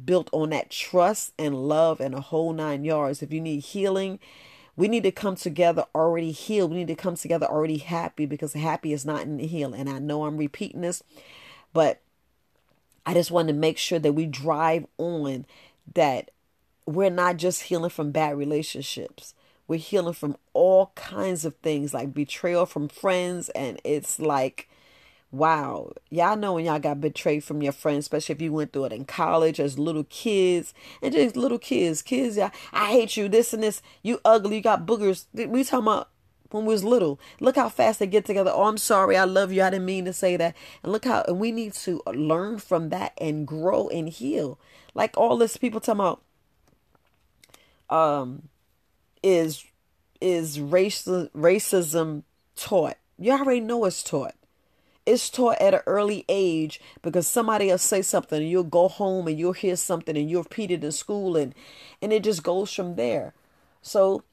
built 0.03 0.29
on 0.31 0.49
that 0.49 0.69
trust 0.69 1.33
and 1.37 1.67
love 1.67 1.99
and 1.99 2.15
a 2.15 2.21
whole 2.21 2.53
nine 2.53 2.83
yards. 2.83 3.21
If 3.21 3.31
you 3.31 3.41
need 3.41 3.61
healing, 3.61 4.19
we 4.75 4.87
need 4.87 5.03
to 5.03 5.11
come 5.11 5.35
together 5.35 5.85
already 5.93 6.31
healed. 6.31 6.71
We 6.71 6.77
need 6.77 6.87
to 6.87 6.95
come 6.95 7.15
together 7.15 7.45
already 7.45 7.77
happy 7.77 8.25
because 8.25 8.53
happy 8.53 8.93
is 8.93 9.05
not 9.05 9.21
in 9.21 9.37
the 9.37 9.45
heal. 9.45 9.73
And 9.73 9.89
I 9.89 9.99
know 9.99 10.25
I'm 10.25 10.37
repeating 10.37 10.81
this, 10.81 11.03
but 11.73 12.01
I 13.05 13.13
just 13.13 13.31
want 13.31 13.49
to 13.49 13.53
make 13.53 13.77
sure 13.77 13.99
that 13.99 14.13
we 14.13 14.25
drive 14.25 14.85
on 14.97 15.45
that 15.93 16.31
we're 16.85 17.09
not 17.09 17.37
just 17.37 17.63
healing 17.63 17.89
from 17.89 18.11
bad 18.11 18.37
relationships. 18.37 19.33
We're 19.67 19.79
healing 19.79 20.13
from 20.13 20.37
all 20.53 20.91
kinds 20.95 21.45
of 21.45 21.55
things 21.57 21.93
like 21.93 22.13
betrayal 22.13 22.65
from 22.65 22.89
friends. 22.89 23.49
And 23.49 23.79
it's 23.83 24.19
like, 24.19 24.69
Wow. 25.33 25.93
Y'all 26.11 26.37
know 26.37 26.53
when 26.53 26.65
y'all 26.65 26.77
got 26.77 27.01
betrayed 27.01 27.43
from 27.43 27.63
your 27.63 27.71
friends, 27.71 28.03
especially 28.05 28.35
if 28.35 28.41
you 28.41 28.53
went 28.53 28.71
through 28.71 28.85
it 28.85 28.93
in 28.93 29.03
college 29.03 29.59
as 29.59 29.79
little 29.79 30.03
kids. 30.03 30.75
And 31.01 31.11
just 31.11 31.35
little 31.35 31.57
kids. 31.57 32.03
Kids, 32.03 32.37
y'all, 32.37 32.51
I 32.71 32.91
hate 32.91 33.17
you, 33.17 33.27
this 33.27 33.51
and 33.51 33.63
this. 33.63 33.81
You 34.03 34.21
ugly, 34.23 34.57
you 34.57 34.61
got 34.61 34.85
boogers. 34.85 35.25
We 35.33 35.63
talking 35.63 35.87
about 35.87 36.09
when 36.51 36.65
we 36.65 36.73
was 36.75 36.83
little. 36.83 37.19
Look 37.39 37.55
how 37.55 37.67
fast 37.67 37.97
they 37.97 38.05
get 38.05 38.25
together. 38.25 38.51
Oh, 38.53 38.65
I'm 38.65 38.77
sorry, 38.77 39.17
I 39.17 39.23
love 39.23 39.51
you. 39.51 39.63
I 39.63 39.71
didn't 39.71 39.87
mean 39.87 40.05
to 40.05 40.13
say 40.13 40.37
that. 40.37 40.55
And 40.83 40.91
look 40.91 41.05
how 41.05 41.23
and 41.27 41.39
we 41.39 41.51
need 41.51 41.73
to 41.73 42.03
learn 42.13 42.59
from 42.59 42.89
that 42.89 43.13
and 43.17 43.47
grow 43.47 43.87
and 43.89 44.07
heal. 44.09 44.59
Like 44.93 45.17
all 45.17 45.37
this 45.37 45.57
people 45.57 45.79
talking 45.79 45.99
about 45.99 46.21
um 47.89 48.49
is 49.23 49.65
is 50.21 50.59
race 50.59 51.05
racism 51.05 52.21
taught. 52.55 52.97
You 53.17 53.31
already 53.31 53.61
know 53.61 53.83
it's 53.85 54.03
taught 54.03 54.35
it's 55.05 55.29
taught 55.29 55.59
at 55.59 55.73
an 55.73 55.81
early 55.85 56.25
age 56.29 56.79
because 57.01 57.27
somebody 57.27 57.67
will 57.67 57.77
say 57.77 58.01
something 58.01 58.41
and 58.41 58.49
you'll 58.49 58.63
go 58.63 58.87
home 58.87 59.27
and 59.27 59.37
you'll 59.37 59.53
hear 59.53 59.75
something 59.75 60.17
and 60.17 60.29
you'll 60.29 60.43
repeat 60.43 60.71
it 60.71 60.83
in 60.83 60.91
school 60.91 61.35
and 61.35 61.53
and 62.01 62.13
it 62.13 62.23
just 62.23 62.43
goes 62.43 62.73
from 62.73 62.95
there. 62.95 63.33
So 63.81 64.23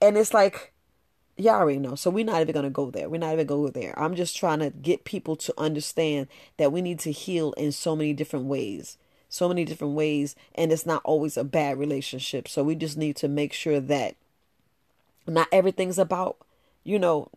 and 0.00 0.16
it's 0.16 0.34
like 0.34 0.72
y'all 1.36 1.54
already 1.54 1.78
know. 1.78 1.94
So 1.94 2.10
we're 2.10 2.24
not 2.24 2.40
even 2.40 2.54
gonna 2.54 2.70
go 2.70 2.90
there. 2.90 3.08
We're 3.08 3.20
not 3.20 3.32
even 3.32 3.46
go 3.46 3.68
there. 3.68 3.98
I'm 3.98 4.14
just 4.14 4.36
trying 4.36 4.58
to 4.58 4.70
get 4.70 5.04
people 5.04 5.36
to 5.36 5.54
understand 5.56 6.28
that 6.56 6.72
we 6.72 6.82
need 6.82 6.98
to 7.00 7.12
heal 7.12 7.52
in 7.52 7.72
so 7.72 7.96
many 7.96 8.12
different 8.12 8.46
ways. 8.46 8.98
So 9.30 9.46
many 9.46 9.66
different 9.66 9.92
ways, 9.94 10.34
and 10.54 10.72
it's 10.72 10.86
not 10.86 11.02
always 11.04 11.36
a 11.36 11.44
bad 11.44 11.78
relationship. 11.78 12.48
So 12.48 12.62
we 12.62 12.74
just 12.74 12.96
need 12.96 13.14
to 13.16 13.28
make 13.28 13.52
sure 13.52 13.78
that 13.78 14.16
not 15.26 15.48
everything's 15.52 15.98
about, 15.98 16.38
you 16.82 16.98
know, 16.98 17.28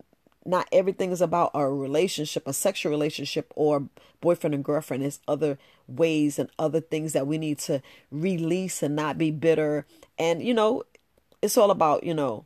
not 0.45 0.67
everything 0.71 1.11
is 1.11 1.21
about 1.21 1.51
a 1.53 1.69
relationship, 1.69 2.47
a 2.47 2.53
sexual 2.53 2.91
relationship, 2.91 3.51
or 3.55 3.87
boyfriend 4.21 4.53
and 4.53 4.63
girlfriend. 4.63 5.03
It's 5.03 5.19
other 5.27 5.57
ways 5.87 6.39
and 6.39 6.49
other 6.57 6.81
things 6.81 7.13
that 7.13 7.27
we 7.27 7.37
need 7.37 7.59
to 7.59 7.81
release 8.11 8.81
and 8.81 8.95
not 8.95 9.17
be 9.17 9.31
bitter. 9.31 9.85
And, 10.17 10.41
you 10.41 10.53
know, 10.53 10.83
it's 11.41 11.57
all 11.57 11.71
about, 11.71 12.03
you 12.03 12.13
know, 12.13 12.45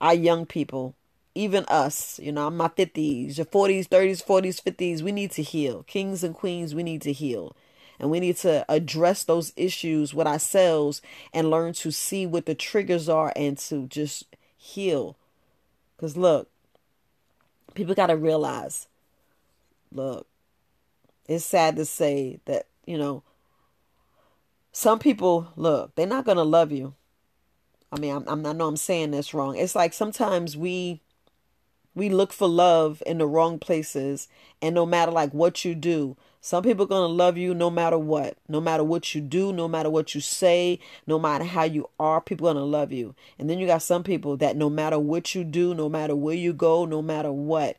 our 0.00 0.14
young 0.14 0.46
people, 0.46 0.94
even 1.34 1.64
us, 1.66 2.18
you 2.22 2.32
know, 2.32 2.46
I'm 2.46 2.56
my 2.56 2.68
50s, 2.68 3.38
your 3.38 3.46
40s, 3.46 3.88
30s, 3.88 4.24
40s, 4.24 4.62
50s. 4.62 5.02
We 5.02 5.12
need 5.12 5.30
to 5.32 5.42
heal. 5.42 5.84
Kings 5.84 6.22
and 6.22 6.34
queens, 6.34 6.74
we 6.74 6.82
need 6.82 7.02
to 7.02 7.12
heal. 7.12 7.56
And 7.98 8.10
we 8.10 8.20
need 8.20 8.36
to 8.38 8.64
address 8.68 9.24
those 9.24 9.52
issues 9.56 10.12
with 10.12 10.26
ourselves 10.26 11.00
and 11.32 11.50
learn 11.50 11.72
to 11.74 11.90
see 11.90 12.26
what 12.26 12.46
the 12.46 12.54
triggers 12.54 13.08
are 13.08 13.32
and 13.34 13.56
to 13.58 13.86
just 13.86 14.24
heal. 14.56 15.16
Because 15.96 16.16
look, 16.16 16.50
people 17.76 17.94
got 17.94 18.08
to 18.08 18.16
realize 18.16 18.88
look, 19.92 20.26
it's 21.28 21.44
sad 21.44 21.76
to 21.76 21.84
say 21.84 22.40
that, 22.44 22.66
you 22.86 22.98
know, 22.98 23.22
some 24.72 24.98
people, 24.98 25.48
look, 25.56 25.94
they're 25.94 26.06
not 26.06 26.24
going 26.24 26.36
to 26.36 26.42
love 26.42 26.70
you. 26.70 26.94
I 27.90 27.98
mean, 27.98 28.14
I'm, 28.14 28.24
I'm, 28.26 28.44
I 28.44 28.52
know 28.52 28.68
I'm 28.68 28.76
saying 28.76 29.12
this 29.12 29.32
wrong. 29.32 29.56
It's 29.56 29.74
like 29.74 29.92
sometimes 29.92 30.56
we 30.56 31.00
we 31.94 32.10
look 32.10 32.30
for 32.30 32.46
love 32.46 33.02
in 33.06 33.16
the 33.16 33.26
wrong 33.26 33.58
places 33.58 34.28
and 34.60 34.74
no 34.74 34.84
matter 34.84 35.10
like 35.10 35.32
what 35.32 35.64
you 35.64 35.74
do 35.74 36.14
some 36.46 36.62
people 36.62 36.84
are 36.84 36.88
going 36.88 37.08
to 37.08 37.12
love 37.12 37.36
you 37.36 37.52
no 37.52 37.68
matter 37.68 37.98
what 37.98 38.36
no 38.46 38.60
matter 38.60 38.84
what 38.84 39.16
you 39.16 39.20
do 39.20 39.52
no 39.52 39.66
matter 39.66 39.90
what 39.90 40.14
you 40.14 40.20
say 40.20 40.78
no 41.04 41.18
matter 41.18 41.42
how 41.42 41.64
you 41.64 41.90
are 41.98 42.20
people 42.20 42.46
are 42.46 42.54
going 42.54 42.62
to 42.62 42.64
love 42.64 42.92
you 42.92 43.16
and 43.36 43.50
then 43.50 43.58
you 43.58 43.66
got 43.66 43.82
some 43.82 44.04
people 44.04 44.36
that 44.36 44.56
no 44.56 44.70
matter 44.70 44.96
what 44.96 45.34
you 45.34 45.42
do 45.42 45.74
no 45.74 45.88
matter 45.88 46.14
where 46.14 46.36
you 46.36 46.52
go 46.52 46.84
no 46.84 47.02
matter 47.02 47.32
what 47.32 47.76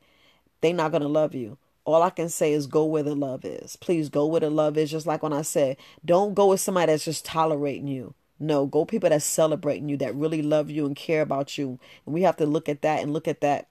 they're 0.60 0.74
not 0.74 0.92
going 0.92 1.02
to 1.02 1.08
love 1.08 1.34
you 1.34 1.58
all 1.86 2.04
I 2.04 2.10
can 2.10 2.28
say 2.28 2.52
is 2.52 2.68
go 2.68 2.84
where 2.84 3.02
the 3.02 3.16
love 3.16 3.46
is. 3.46 3.78
Please 3.78 4.10
go 4.10 4.26
where 4.26 4.42
the 4.42 4.50
love 4.50 4.78
is. 4.78 4.92
Just 4.92 5.08
like 5.08 5.24
when 5.24 5.32
I 5.32 5.42
said, 5.42 5.78
don't 6.04 6.34
go 6.34 6.48
with 6.48 6.60
somebody 6.60 6.92
that's 6.92 7.06
just 7.06 7.24
tolerating 7.24 7.88
you. 7.88 8.14
No, 8.42 8.66
go 8.66 8.84
people 8.84 9.10
that's 9.10 9.24
celebrating 9.24 9.88
you, 9.88 9.96
that 9.96 10.14
really 10.14 10.42
love 10.42 10.70
you 10.70 10.86
and 10.86 10.98
care 10.98 11.22
about 11.22 11.58
you. 11.58 11.80
And 12.06 12.14
we 12.14 12.24
have 12.24 12.36
to 12.38 12.46
look 12.46 12.68
at 12.68 12.82
that 12.82 13.02
and 13.02 13.14
look 13.14 13.26
at 13.26 13.40
that 13.40 13.70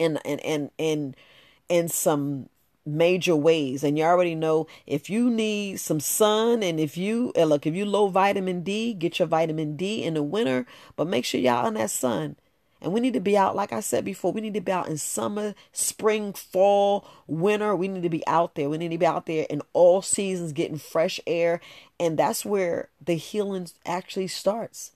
and 0.00 0.18
and 0.24 0.40
and 0.40 0.70
and 0.76 1.16
in 1.68 1.88
some 1.88 2.48
major 2.86 3.34
ways. 3.36 3.82
And 3.82 3.98
you 3.98 4.04
already 4.04 4.34
know 4.34 4.66
if 4.86 5.08
you 5.08 5.30
need 5.30 5.80
some 5.80 6.00
sun 6.00 6.62
and 6.62 6.78
if 6.78 6.96
you 6.96 7.32
eh, 7.34 7.44
look 7.44 7.66
if 7.66 7.74
you 7.74 7.84
low 7.84 8.08
vitamin 8.08 8.62
D 8.62 8.94
get 8.94 9.18
your 9.18 9.28
vitamin 9.28 9.76
D 9.76 10.02
in 10.02 10.14
the 10.14 10.22
winter 10.22 10.66
but 10.96 11.08
make 11.08 11.24
sure 11.24 11.40
y'all 11.40 11.66
in 11.66 11.74
that 11.74 11.90
sun. 11.90 12.36
And 12.80 12.92
we 12.92 13.00
need 13.00 13.14
to 13.14 13.20
be 13.20 13.36
out 13.36 13.56
like 13.56 13.72
I 13.72 13.80
said 13.80 14.04
before 14.04 14.32
we 14.32 14.42
need 14.42 14.54
to 14.54 14.60
be 14.60 14.70
out 14.70 14.88
in 14.88 14.98
summer 14.98 15.54
spring 15.72 16.34
fall 16.34 17.06
winter. 17.26 17.74
We 17.74 17.88
need 17.88 18.02
to 18.02 18.10
be 18.10 18.26
out 18.26 18.54
there. 18.54 18.68
We 18.68 18.76
need 18.76 18.90
to 18.90 18.98
be 18.98 19.06
out 19.06 19.24
there 19.24 19.46
in 19.48 19.62
all 19.72 20.02
seasons 20.02 20.52
getting 20.52 20.76
fresh 20.76 21.18
air. 21.26 21.60
And 21.98 22.18
that's 22.18 22.44
where 22.44 22.90
the 23.02 23.14
healing 23.14 23.68
actually 23.86 24.28
starts. 24.28 24.92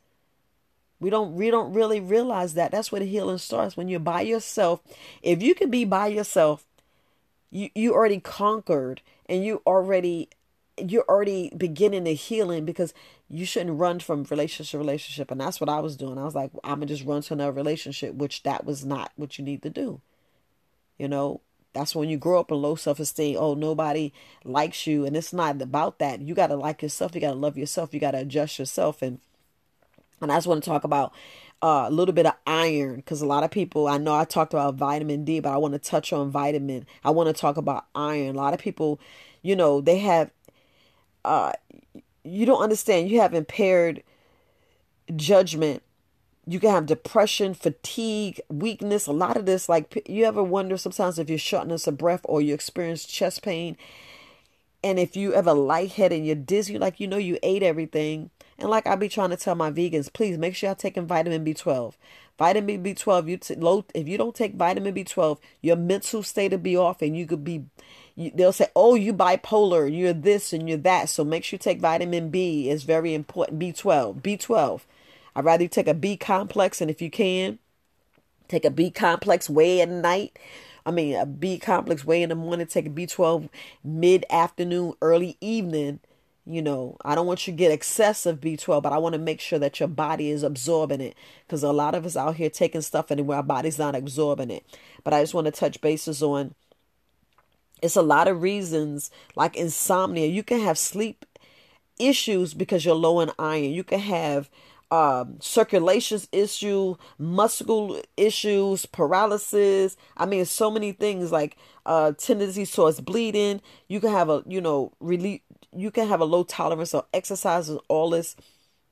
We 1.00 1.10
don't 1.10 1.34
we 1.34 1.50
don't 1.50 1.72
really 1.72 2.00
realize 2.00 2.54
that. 2.54 2.72
That's 2.72 2.90
where 2.90 3.00
the 3.00 3.06
healing 3.06 3.38
starts 3.38 3.76
when 3.76 3.88
you're 3.88 4.00
by 4.00 4.22
yourself. 4.22 4.82
If 5.22 5.42
you 5.42 5.54
can 5.54 5.70
be 5.70 5.84
by 5.84 6.08
yourself, 6.08 6.66
you 7.50 7.70
you 7.74 7.94
already 7.94 8.20
conquered 8.20 9.02
and 9.26 9.44
you 9.44 9.62
already 9.66 10.28
you're 10.76 11.04
already 11.08 11.52
beginning 11.56 12.04
the 12.04 12.14
healing 12.14 12.64
because 12.64 12.94
you 13.28 13.44
shouldn't 13.44 13.78
run 13.78 13.98
from 13.98 14.24
relationship 14.24 14.70
to 14.72 14.78
relationship 14.78 15.30
and 15.30 15.40
that's 15.40 15.60
what 15.60 15.68
I 15.68 15.80
was 15.80 15.96
doing. 15.96 16.18
I 16.18 16.24
was 16.24 16.34
like 16.34 16.50
I'm 16.64 16.80
to 16.80 16.86
just 16.86 17.04
run 17.04 17.22
to 17.22 17.34
another 17.34 17.52
relationship 17.52 18.14
which 18.14 18.42
that 18.44 18.64
was 18.64 18.84
not 18.84 19.12
what 19.16 19.38
you 19.38 19.44
need 19.44 19.62
to 19.62 19.70
do. 19.70 20.00
You 20.98 21.08
know, 21.08 21.40
that's 21.72 21.94
when 21.94 22.08
you 22.08 22.16
grow 22.16 22.40
up 22.40 22.50
in 22.50 22.60
low 22.60 22.74
self 22.74 23.00
esteem. 23.00 23.36
Oh, 23.38 23.54
nobody 23.54 24.12
likes 24.44 24.86
you. 24.86 25.04
And 25.04 25.16
it's 25.16 25.32
not 25.32 25.60
about 25.62 25.98
that. 26.00 26.20
You 26.20 26.34
got 26.34 26.48
to 26.48 26.56
like 26.56 26.82
yourself. 26.82 27.14
You 27.14 27.20
got 27.20 27.30
to 27.30 27.36
love 27.36 27.56
yourself. 27.56 27.94
You 27.94 28.00
got 28.00 28.12
to 28.12 28.18
adjust 28.18 28.58
yourself. 28.58 29.02
And 29.02 29.20
And 30.20 30.32
I 30.32 30.36
just 30.36 30.46
want 30.46 30.62
to 30.64 30.68
talk 30.68 30.84
about 30.84 31.12
uh, 31.62 31.86
a 31.88 31.90
little 31.90 32.14
bit 32.14 32.26
of 32.26 32.34
iron 32.46 32.96
because 32.96 33.20
a 33.20 33.26
lot 33.26 33.44
of 33.44 33.50
people, 33.50 33.88
I 33.88 33.98
know 33.98 34.14
I 34.14 34.24
talked 34.24 34.54
about 34.54 34.74
vitamin 34.74 35.24
D, 35.24 35.40
but 35.40 35.52
I 35.52 35.56
want 35.56 35.74
to 35.74 35.78
touch 35.78 36.12
on 36.12 36.30
vitamin. 36.30 36.86
I 37.04 37.10
want 37.10 37.34
to 37.34 37.38
talk 37.38 37.56
about 37.56 37.86
iron. 37.94 38.36
A 38.36 38.38
lot 38.38 38.54
of 38.54 38.60
people, 38.60 39.00
you 39.42 39.56
know, 39.56 39.80
they 39.80 39.98
have, 39.98 40.30
uh, 41.24 41.52
you 42.22 42.46
don't 42.46 42.62
understand, 42.62 43.10
you 43.10 43.20
have 43.20 43.34
impaired 43.34 44.02
judgment. 45.16 45.82
You 46.46 46.60
can 46.60 46.70
have 46.70 46.86
depression, 46.86 47.52
fatigue, 47.52 48.40
weakness. 48.48 49.06
A 49.06 49.12
lot 49.12 49.36
of 49.36 49.44
this, 49.44 49.68
like, 49.68 50.02
you 50.08 50.24
ever 50.24 50.42
wonder 50.42 50.78
sometimes 50.78 51.18
if 51.18 51.28
you're 51.28 51.38
shortness 51.38 51.86
of 51.86 51.98
breath 51.98 52.22
or 52.24 52.40
you 52.40 52.54
experience 52.54 53.04
chest 53.04 53.42
pain? 53.42 53.76
And 54.82 54.98
if 54.98 55.16
you 55.16 55.34
ever 55.34 55.52
lightheaded 55.52 56.18
and 56.18 56.26
you're 56.26 56.36
dizzy, 56.36 56.78
like 56.78 57.00
you 57.00 57.06
know 57.06 57.16
you 57.16 57.38
ate 57.42 57.62
everything, 57.62 58.30
and 58.58 58.68
like 58.70 58.86
I 58.86 58.96
be 58.96 59.08
trying 59.08 59.30
to 59.30 59.36
tell 59.36 59.54
my 59.54 59.70
vegans, 59.70 60.12
please 60.12 60.36
make 60.36 60.54
sure 60.54 60.68
y'all 60.68 60.76
taking 60.76 61.06
vitamin 61.06 61.44
B12. 61.44 61.94
Vitamin 62.38 62.82
B12, 62.82 63.28
you 63.28 63.36
t- 63.36 63.54
low, 63.56 63.84
if 63.94 64.06
you 64.06 64.16
don't 64.18 64.34
take 64.34 64.54
vitamin 64.54 64.94
B12, 64.94 65.38
your 65.60 65.76
mental 65.76 66.22
state 66.22 66.52
will 66.52 66.58
be 66.58 66.76
off, 66.76 67.02
and 67.02 67.16
you 67.16 67.26
could 67.26 67.44
be. 67.44 67.64
You, 68.14 68.32
they'll 68.34 68.52
say, 68.52 68.68
"Oh, 68.74 68.94
you 68.94 69.12
bipolar, 69.12 69.92
you're 69.92 70.12
this 70.12 70.52
and 70.52 70.68
you're 70.68 70.78
that." 70.78 71.08
So 71.08 71.24
make 71.24 71.44
sure 71.44 71.56
you 71.56 71.58
take 71.58 71.80
vitamin 71.80 72.30
B. 72.30 72.68
It's 72.68 72.84
very 72.84 73.14
important. 73.14 73.60
B12, 73.60 74.22
B12. 74.22 74.80
I'd 75.36 75.44
rather 75.44 75.64
you 75.64 75.68
take 75.68 75.88
a 75.88 75.94
B 75.94 76.16
complex, 76.16 76.80
and 76.80 76.90
if 76.90 77.00
you 77.00 77.10
can, 77.10 77.58
take 78.48 78.64
a 78.64 78.70
B 78.70 78.90
complex 78.90 79.48
way 79.48 79.80
at 79.80 79.88
night. 79.88 80.38
I 80.84 80.90
mean, 80.90 81.16
a 81.16 81.26
B 81.26 81.58
complex 81.58 82.04
way 82.04 82.22
in 82.22 82.28
the 82.28 82.34
morning, 82.34 82.66
take 82.66 82.86
a 82.86 82.90
B12 82.90 83.48
mid 83.84 84.24
afternoon, 84.30 84.94
early 85.02 85.36
evening, 85.40 86.00
you 86.48 86.62
know, 86.62 86.96
I 87.04 87.14
don't 87.14 87.26
want 87.26 87.46
you 87.46 87.52
to 87.52 87.56
get 87.56 87.70
excessive 87.70 88.40
B12, 88.40 88.82
but 88.82 88.92
I 88.92 88.98
want 88.98 89.12
to 89.12 89.18
make 89.18 89.40
sure 89.40 89.58
that 89.58 89.78
your 89.80 89.88
body 89.88 90.30
is 90.30 90.42
absorbing 90.42 91.00
it 91.00 91.14
because 91.46 91.62
a 91.62 91.72
lot 91.72 91.94
of 91.94 92.06
us 92.06 92.16
out 92.16 92.36
here 92.36 92.48
taking 92.48 92.80
stuff 92.80 93.10
and 93.10 93.30
our 93.30 93.42
body's 93.42 93.78
not 93.78 93.94
absorbing 93.94 94.50
it. 94.50 94.64
But 95.04 95.12
I 95.12 95.22
just 95.22 95.34
want 95.34 95.46
to 95.46 95.50
touch 95.50 95.80
bases 95.80 96.22
on 96.22 96.54
it's 97.82 97.96
a 97.96 98.02
lot 98.02 98.28
of 98.28 98.42
reasons 98.42 99.10
like 99.36 99.56
insomnia. 99.56 100.26
You 100.26 100.42
can 100.42 100.60
have 100.60 100.78
sleep 100.78 101.24
issues 101.98 102.54
because 102.54 102.84
you're 102.84 102.94
low 102.94 103.20
in 103.20 103.30
iron. 103.38 103.70
You 103.70 103.84
can 103.84 104.00
have 104.00 104.48
um, 104.90 105.38
circulation 105.40 106.20
issue, 106.32 106.96
muscle 107.18 108.00
issues, 108.16 108.86
paralysis. 108.86 109.96
I 110.16 110.26
mean, 110.26 110.44
so 110.44 110.70
many 110.70 110.92
things 110.92 111.30
like 111.32 111.56
uh, 111.86 112.12
tendency 112.12 112.66
towards 112.66 113.00
bleeding. 113.00 113.60
You 113.88 114.00
can 114.00 114.10
have 114.10 114.30
a, 114.30 114.42
you 114.46 114.60
know, 114.60 114.92
relief. 115.00 115.42
You 115.72 115.90
can 115.90 116.08
have 116.08 116.20
a 116.20 116.24
low 116.24 116.44
tolerance 116.44 116.94
of 116.94 117.06
exercise 117.12 117.68
and 117.68 117.80
all 117.88 118.10
this 118.10 118.34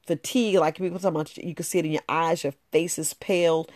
fatigue. 0.06 0.56
Like 0.56 0.76
people 0.76 0.98
talking 0.98 1.16
about, 1.16 1.36
you 1.36 1.54
can 1.54 1.64
see 1.64 1.78
it 1.78 1.86
in 1.86 1.92
your 1.92 2.02
eyes. 2.08 2.44
Your 2.44 2.54
face 2.72 2.98
is 2.98 3.14
pale. 3.14 3.66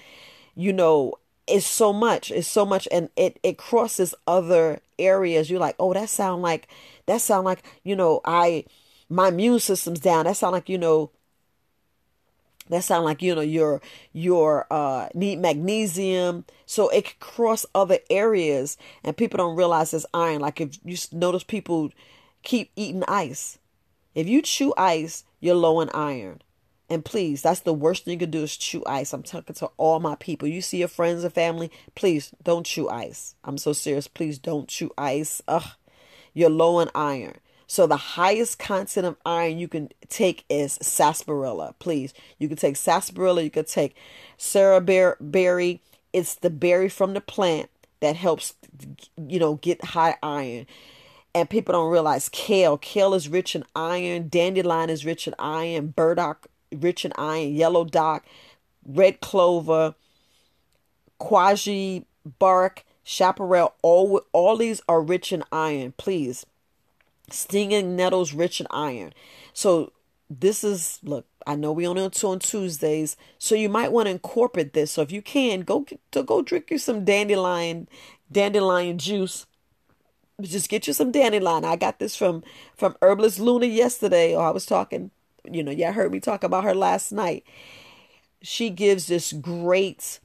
You 0.55 0.73
know, 0.73 1.15
it's 1.47 1.67
so 1.67 1.93
much. 1.93 2.31
It's 2.31 2.49
so 2.49 2.65
much, 2.67 2.87
and 2.93 3.09
it 3.17 3.39
it 3.43 3.59
crosses 3.59 4.15
other 4.27 4.81
areas. 4.99 5.51
You're 5.51 5.61
like, 5.61 5.77
oh, 5.79 5.93
that 5.95 6.09
sound 6.09 6.43
like 6.43 6.69
that 7.07 7.21
sound 7.21 7.45
like 7.45 7.63
you 7.83 7.97
know, 7.97 8.21
I 8.25 8.65
my 9.09 9.29
immune 9.29 9.61
system's 9.61 10.01
down. 10.01 10.27
That 10.27 10.37
sound 10.37 10.53
like 10.53 10.69
you 10.69 10.79
know 10.79 11.11
that 12.71 12.85
sound 12.85 13.05
like 13.05 13.21
you 13.23 13.35
know 13.35 13.41
your 13.41 13.81
your 14.13 14.67
uh 14.71 15.09
need 15.15 15.39
magnesium. 15.39 16.45
So 16.67 16.89
it 16.89 17.05
can 17.05 17.17
cross 17.21 17.67
other 17.75 17.99
areas 18.09 18.79
and 19.05 19.17
people 19.17 19.39
don't 19.39 19.57
realize 19.57 19.93
it's 19.93 20.07
iron. 20.15 20.41
Like 20.41 20.61
if 20.61 20.79
you 20.85 20.97
notice 21.13 21.45
people 21.45 21.91
keep 22.43 22.71
eating 22.77 23.05
ice. 23.07 23.59
If 24.15 24.29
you 24.29 24.43
chew 24.43 24.73
ice 24.77 25.25
you're 25.41 25.55
low 25.55 25.81
in 25.81 25.91
iron. 25.91 26.43
And 26.89 27.05
please 27.05 27.43
that's 27.43 27.61
the 27.61 27.75
worst 27.75 28.05
thing 28.05 28.13
you 28.13 28.19
can 28.19 28.31
do 28.31 28.43
is 28.43 28.57
chew 28.57 28.83
ice. 28.87 29.13
I'm 29.13 29.23
talking 29.23 29.55
to 29.57 29.71
all 29.77 30.01
my 30.01 30.15
people. 30.17 30.49
You 30.49 30.63
see 30.63 30.79
your 30.79 30.89
friends 30.89 31.25
and 31.25 31.33
family 31.33 31.71
please 31.95 32.33
don't 32.43 32.67
chew 32.67 32.89
ice. 32.89 33.35
I'm 33.45 33.59
so 33.59 33.73
serious. 33.73 34.09
Please 34.09 34.39
don't 34.39 34.69
chew 34.69 34.91
ice. 34.97 35.43
Ugh. 35.47 35.67
You're 36.33 36.51
low 36.51 36.79
in 36.81 36.89
iron 36.95 37.35
so 37.71 37.87
the 37.87 37.97
highest 37.97 38.59
content 38.59 39.07
of 39.07 39.17
iron 39.25 39.61
you 39.61 39.69
can 39.69 39.91
take 40.09 40.45
is 40.49 40.77
sarsaparilla. 40.83 41.77
Please, 41.79 42.13
you 42.37 42.49
can 42.49 42.57
take 42.57 42.75
sarsaparilla. 42.75 43.43
You 43.43 43.51
can 43.51 43.65
take 43.65 43.95
berry. 45.21 45.81
It's 46.13 46.35
the 46.35 46.51
berry 46.51 46.89
from 46.89 47.15
the 47.15 47.21
plant 47.21 47.71
that 48.01 48.17
helps, 48.17 48.55
you 49.17 49.39
know, 49.39 49.55
get 49.55 49.85
high 49.85 50.17
iron. 50.21 50.67
And 51.33 51.49
people 51.49 51.73
don't 51.73 51.93
realize 51.93 52.29
kale. 52.31 52.77
Kale 52.77 53.15
is 53.15 53.29
rich 53.29 53.55
in 53.55 53.63
iron. 53.77 54.29
Dandelion 54.29 54.91
is 54.91 55.05
rich 55.05 55.29
in 55.29 55.37
iron. 55.39 55.95
Burdock 55.95 56.49
rich 56.73 57.05
in 57.05 57.13
iron. 57.17 57.55
Yellow 57.55 57.85
dock, 57.85 58.27
red 58.85 59.21
clover, 59.21 59.95
quassia 61.21 62.05
bark, 62.41 62.85
chaparral. 63.05 63.75
All 63.81 64.23
all 64.33 64.57
these 64.57 64.83
are 64.89 65.01
rich 65.01 65.33
in 65.33 65.45
iron. 65.53 65.95
Please 65.97 66.45
Stinging 67.31 67.97
nettles 67.97 68.33
rich 68.33 68.61
in 68.61 68.67
iron. 68.71 69.13
So 69.53 69.93
this 70.29 70.63
is 70.63 71.01
look, 71.03 71.27
I 71.47 71.57
know 71.57 71.73
we 71.73 71.87
only 71.87 72.03
on 72.03 72.39
Tuesdays, 72.39 73.17
so 73.39 73.55
you 73.55 73.69
might 73.69 73.93
want 73.93 74.07
to 74.07 74.13
incorporate 74.13 74.73
this. 74.73 74.93
So 74.93 75.03
if 75.03 75.11
you 75.11 75.23
can, 75.23 75.63
go 75.63 75.87
to 76.13 76.23
go 76.23 76.43
drink 76.43 76.71
you 76.71 76.79
some 76.79 77.05
dandelion 77.05 77.89
dandelion 78.31 78.99
juice. 78.99 79.47
Just 80.41 80.69
get 80.69 80.87
you 80.87 80.93
some 80.93 81.11
dandelion. 81.11 81.65
I 81.65 81.77
got 81.77 81.99
this 81.99 82.17
from 82.17 82.43
from 82.77 82.97
Herbalist 83.03 83.41
Luna 83.41 83.67
yesterday. 83.67 84.35
Or 84.35 84.43
I 84.43 84.51
was 84.51 84.67
talking, 84.67 85.11
you 85.51 85.63
know, 85.63 85.73
yeah, 85.73 85.93
heard 85.93 86.13
me 86.13 86.21
talk 86.21 86.45
about 86.45 86.65
her 86.65 86.75
last 86.75 87.13
night. 87.13 87.45
She 88.43 88.71
gives 88.71 89.07
this 89.07 89.33
great 89.33 90.21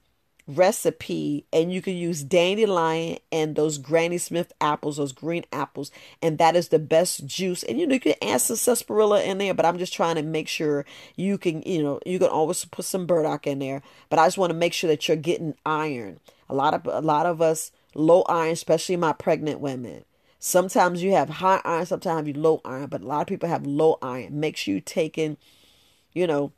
recipe 0.47 1.45
and 1.51 1.73
you 1.73 1.81
can 1.81 1.95
use 1.95 2.23
dandelion 2.23 3.17
and 3.31 3.55
those 3.55 3.79
granny 3.79 4.17
smith 4.17 4.53
apples 4.61 4.97
those 4.97 5.11
green 5.11 5.43
apples 5.51 5.89
and 6.21 6.37
that 6.37 6.55
is 6.55 6.67
the 6.69 6.79
best 6.79 7.25
juice. 7.25 7.63
And 7.63 7.79
you 7.79 7.87
know 7.87 7.95
you 7.95 7.99
can 7.99 8.13
add 8.21 8.41
some 8.41 8.55
sarsaparilla 8.55 9.23
in 9.23 9.39
there 9.39 9.53
but 9.53 9.65
i'm 9.65 9.77
just 9.77 9.93
trying 9.93 10.15
to 10.15 10.21
make 10.21 10.47
sure 10.47 10.85
you 11.15 11.37
can 11.37 11.61
you 11.63 11.81
know 11.81 11.99
you 12.05 12.19
can 12.19 12.27
always 12.27 12.63
put 12.65 12.85
some 12.85 13.05
burdock 13.05 13.47
in 13.47 13.59
there. 13.59 13.81
But 14.09 14.19
i 14.19 14.27
just 14.27 14.37
want 14.37 14.51
to 14.51 14.57
make 14.57 14.73
sure 14.73 14.87
that 14.87 15.07
you're 15.07 15.17
getting 15.17 15.55
iron. 15.65 16.19
A 16.49 16.55
lot 16.55 16.73
of 16.73 16.85
a 16.85 17.01
lot 17.01 17.25
of 17.25 17.41
us 17.41 17.71
low 17.95 18.21
iron 18.23 18.51
especially 18.51 18.97
my 18.97 19.13
pregnant 19.13 19.59
women. 19.59 20.05
Sometimes 20.39 21.01
you 21.01 21.11
have 21.13 21.29
high 21.29 21.61
iron 21.65 21.85
sometimes 21.85 22.27
you 22.27 22.33
low 22.33 22.61
iron 22.63 22.87
but 22.87 23.01
a 23.01 23.07
lot 23.07 23.21
of 23.21 23.27
people 23.27 23.49
have 23.49 23.65
low 23.65 23.97
iron. 24.01 24.39
Make 24.39 24.57
sure 24.57 24.75
you 24.75 24.81
taking 24.81 25.37
you 26.13 26.27
know 26.27 26.51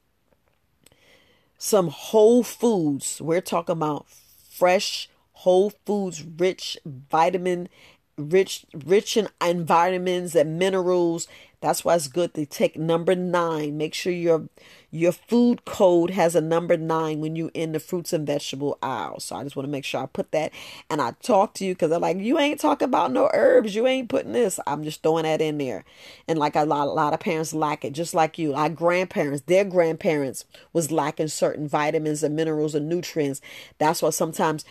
some 1.57 1.89
whole 1.89 2.43
foods. 2.43 3.21
We're 3.21 3.41
talking 3.41 3.73
about 3.73 4.05
fresh, 4.49 5.09
whole 5.33 5.71
foods, 5.85 6.23
rich 6.23 6.77
vitamin, 6.85 7.69
rich, 8.17 8.65
rich 8.73 9.17
in, 9.17 9.29
in 9.43 9.65
vitamins 9.65 10.35
and 10.35 10.59
minerals. 10.59 11.27
That's 11.61 11.83
why 11.83 11.95
it's 11.95 12.07
good 12.07 12.33
to 12.35 12.45
take 12.45 12.77
number 12.77 13.15
nine. 13.15 13.77
Make 13.77 13.93
sure 13.93 14.13
your 14.13 14.47
your 14.89 15.11
food 15.11 15.65
code 15.65 16.11
has 16.11 16.33
a 16.33 16.41
number 16.41 16.77
nine 16.77 17.19
when 17.19 17.35
you 17.35 17.51
in 17.53 17.73
the 17.73 17.79
fruits 17.79 18.13
and 18.13 18.25
vegetable 18.25 18.77
aisle. 18.81 19.19
So 19.19 19.35
I 19.35 19.43
just 19.43 19.55
want 19.55 19.65
to 19.65 19.71
make 19.71 19.83
sure 19.83 20.01
I 20.01 20.05
put 20.05 20.31
that. 20.31 20.53
And 20.89 21.01
I 21.01 21.11
talk 21.21 21.53
to 21.55 21.65
you 21.65 21.73
because 21.73 21.91
I'm 21.91 22.01
like, 22.01 22.17
you 22.17 22.39
ain't 22.39 22.59
talking 22.59 22.87
about 22.87 23.11
no 23.11 23.29
herbs. 23.33 23.75
You 23.75 23.85
ain't 23.85 24.07
putting 24.07 24.31
this. 24.31 24.59
I'm 24.65 24.83
just 24.83 25.03
throwing 25.03 25.23
that 25.23 25.41
in 25.41 25.57
there. 25.57 25.83
And 26.27 26.39
like 26.39 26.55
a 26.55 26.63
lot, 26.63 26.87
a 26.87 26.91
lot 26.91 27.13
of 27.13 27.19
parents 27.19 27.53
lack 27.53 27.83
it, 27.83 27.93
just 27.93 28.13
like 28.13 28.37
you. 28.37 28.53
Our 28.53 28.69
grandparents, 28.69 29.43
their 29.45 29.65
grandparents 29.65 30.45
was 30.71 30.91
lacking 30.91 31.27
certain 31.27 31.67
vitamins 31.67 32.23
and 32.23 32.35
minerals 32.35 32.73
and 32.73 32.87
nutrients. 32.87 33.41
That's 33.79 34.01
why 34.01 34.11
sometimes 34.11 34.63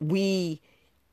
we 0.00 0.60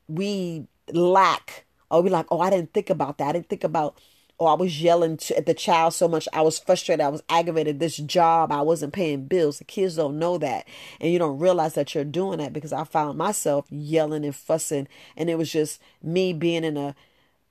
we 0.08 0.66
lack. 0.92 1.64
Or 1.90 2.02
we 2.02 2.10
like, 2.10 2.26
oh, 2.30 2.40
I 2.40 2.50
didn't 2.50 2.74
think 2.74 2.90
about 2.90 3.18
that. 3.18 3.28
I 3.28 3.32
didn't 3.32 3.48
think 3.48 3.64
about 3.64 3.98
or 4.38 4.50
I 4.50 4.54
was 4.54 4.80
yelling 4.80 5.18
at 5.36 5.46
the 5.46 5.54
child 5.54 5.94
so 5.94 6.06
much 6.06 6.28
I 6.32 6.42
was 6.42 6.58
frustrated, 6.58 7.04
I 7.04 7.08
was 7.08 7.22
aggravated. 7.28 7.80
This 7.80 7.96
job, 7.96 8.52
I 8.52 8.62
wasn't 8.62 8.92
paying 8.92 9.26
bills. 9.26 9.58
The 9.58 9.64
kids 9.64 9.96
don't 9.96 10.18
know 10.18 10.38
that, 10.38 10.66
and 11.00 11.12
you 11.12 11.18
don't 11.18 11.38
realize 11.38 11.74
that 11.74 11.94
you're 11.94 12.04
doing 12.04 12.38
that 12.38 12.52
because 12.52 12.72
I 12.72 12.84
found 12.84 13.18
myself 13.18 13.66
yelling 13.68 14.24
and 14.24 14.34
fussing, 14.34 14.88
and 15.16 15.28
it 15.28 15.36
was 15.36 15.52
just 15.52 15.80
me 16.02 16.32
being 16.32 16.64
in 16.64 16.76
a 16.76 16.94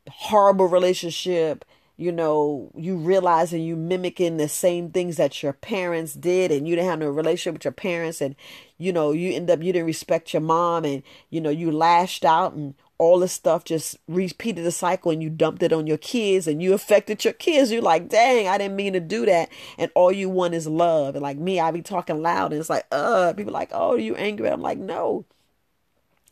horrible 0.09 0.67
relationship. 0.67 1.65
You 1.99 2.11
know, 2.11 2.71
you 2.75 2.95
realizing 2.95 3.63
you 3.63 3.75
mimicking 3.75 4.37
the 4.37 4.47
same 4.47 4.91
things 4.91 5.17
that 5.17 5.41
your 5.41 5.53
parents 5.53 6.13
did, 6.13 6.51
and 6.51 6.67
you 6.67 6.75
didn't 6.75 6.89
have 6.89 6.99
no 6.99 7.09
relationship 7.09 7.55
with 7.55 7.65
your 7.65 7.71
parents, 7.73 8.21
and 8.21 8.35
you 8.77 8.93
know, 8.93 9.11
you 9.11 9.33
end 9.33 9.49
up 9.49 9.61
you 9.61 9.73
didn't 9.73 9.87
respect 9.87 10.31
your 10.31 10.41
mom, 10.41 10.85
and 10.85 11.03
you 11.29 11.41
know, 11.41 11.49
you 11.49 11.71
lashed 11.71 12.23
out 12.23 12.53
and 12.53 12.75
all 12.99 13.19
this 13.19 13.33
stuff 13.33 13.63
just 13.63 13.97
repeated 14.07 14.65
the 14.65 14.71
cycle 14.71 15.11
and 15.11 15.21
you 15.21 15.29
dumped 15.29 15.61
it 15.61 15.71
on 15.71 15.85
your 15.85 15.97
kids 15.97 16.47
and 16.47 16.61
you 16.61 16.73
affected 16.73 17.23
your 17.23 17.33
kids. 17.33 17.71
You're 17.71 17.81
like, 17.81 18.09
dang, 18.09 18.47
I 18.47 18.57
didn't 18.57 18.75
mean 18.75 18.93
to 18.93 18.99
do 18.99 19.25
that. 19.27 19.49
And 19.77 19.91
all 19.93 20.11
you 20.11 20.29
want 20.29 20.55
is 20.55 20.67
love. 20.67 21.15
And 21.15 21.21
like 21.21 21.37
me, 21.37 21.59
I 21.59 21.71
be 21.71 21.81
talking 21.81 22.21
loud 22.21 22.51
and 22.51 22.59
it's 22.59 22.69
like, 22.69 22.85
uh, 22.91 23.33
people 23.33 23.53
like, 23.53 23.69
oh, 23.71 23.93
are 23.93 23.99
you 23.99 24.15
angry? 24.15 24.49
I'm 24.49 24.61
like, 24.61 24.79
no. 24.79 25.25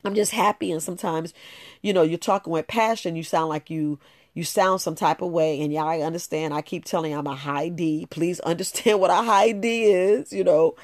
I'm 0.03 0.15
just 0.15 0.31
happy. 0.31 0.71
And 0.71 0.81
sometimes, 0.81 1.33
you 1.81 1.93
know, 1.93 2.03
you're 2.03 2.17
talking 2.17 2.53
with 2.53 2.67
passion. 2.67 3.15
You 3.15 3.23
sound 3.23 3.49
like 3.49 3.69
you 3.69 3.99
you 4.35 4.43
sound 4.43 4.81
some 4.81 4.95
type 4.95 5.21
of 5.21 5.31
way 5.31 5.61
and 5.61 5.73
y'all 5.73 6.03
understand 6.03 6.53
i 6.53 6.61
keep 6.61 6.85
telling 6.85 7.11
you 7.11 7.17
i'm 7.17 7.25
a 7.25 7.35
high 7.35 7.69
d 7.69 8.05
please 8.09 8.39
understand 8.41 8.99
what 8.99 9.09
a 9.09 9.23
high 9.23 9.51
d 9.51 9.85
is 9.85 10.31
you 10.31 10.43
know 10.43 10.75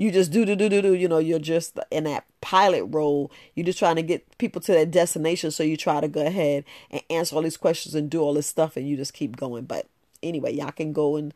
you 0.00 0.10
just 0.10 0.32
do 0.32 0.46
do 0.46 0.56
do 0.56 0.70
do 0.70 0.80
do 0.80 0.94
you 0.94 1.08
know 1.08 1.18
you're 1.18 1.38
just 1.38 1.78
in 1.90 2.04
that 2.04 2.24
pilot 2.40 2.86
role. 2.86 3.30
You're 3.54 3.66
just 3.66 3.78
trying 3.78 3.96
to 3.96 4.02
get 4.02 4.38
people 4.38 4.62
to 4.62 4.72
that 4.72 4.90
destination 4.90 5.50
so 5.50 5.62
you 5.62 5.76
try 5.76 6.00
to 6.00 6.08
go 6.08 6.24
ahead 6.24 6.64
and 6.90 7.02
answer 7.10 7.36
all 7.36 7.42
these 7.42 7.58
questions 7.58 7.94
and 7.94 8.08
do 8.08 8.22
all 8.22 8.32
this 8.32 8.46
stuff 8.46 8.78
and 8.78 8.88
you 8.88 8.96
just 8.96 9.12
keep 9.12 9.36
going. 9.36 9.64
But 9.64 9.88
anyway 10.22 10.54
y'all 10.54 10.70
can 10.70 10.94
go 10.94 11.16
and 11.16 11.34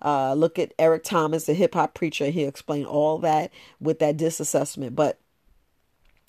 uh, 0.00 0.32
look 0.32 0.58
at 0.58 0.72
eric 0.78 1.02
thomas 1.02 1.44
the 1.44 1.52
hip-hop 1.52 1.92
preacher. 1.92 2.30
He'll 2.30 2.48
explain 2.48 2.86
all 2.86 3.18
that 3.18 3.52
with 3.78 3.98
that 3.98 4.16
DISC 4.16 4.40
assessment 4.40 4.96
but 4.96 5.18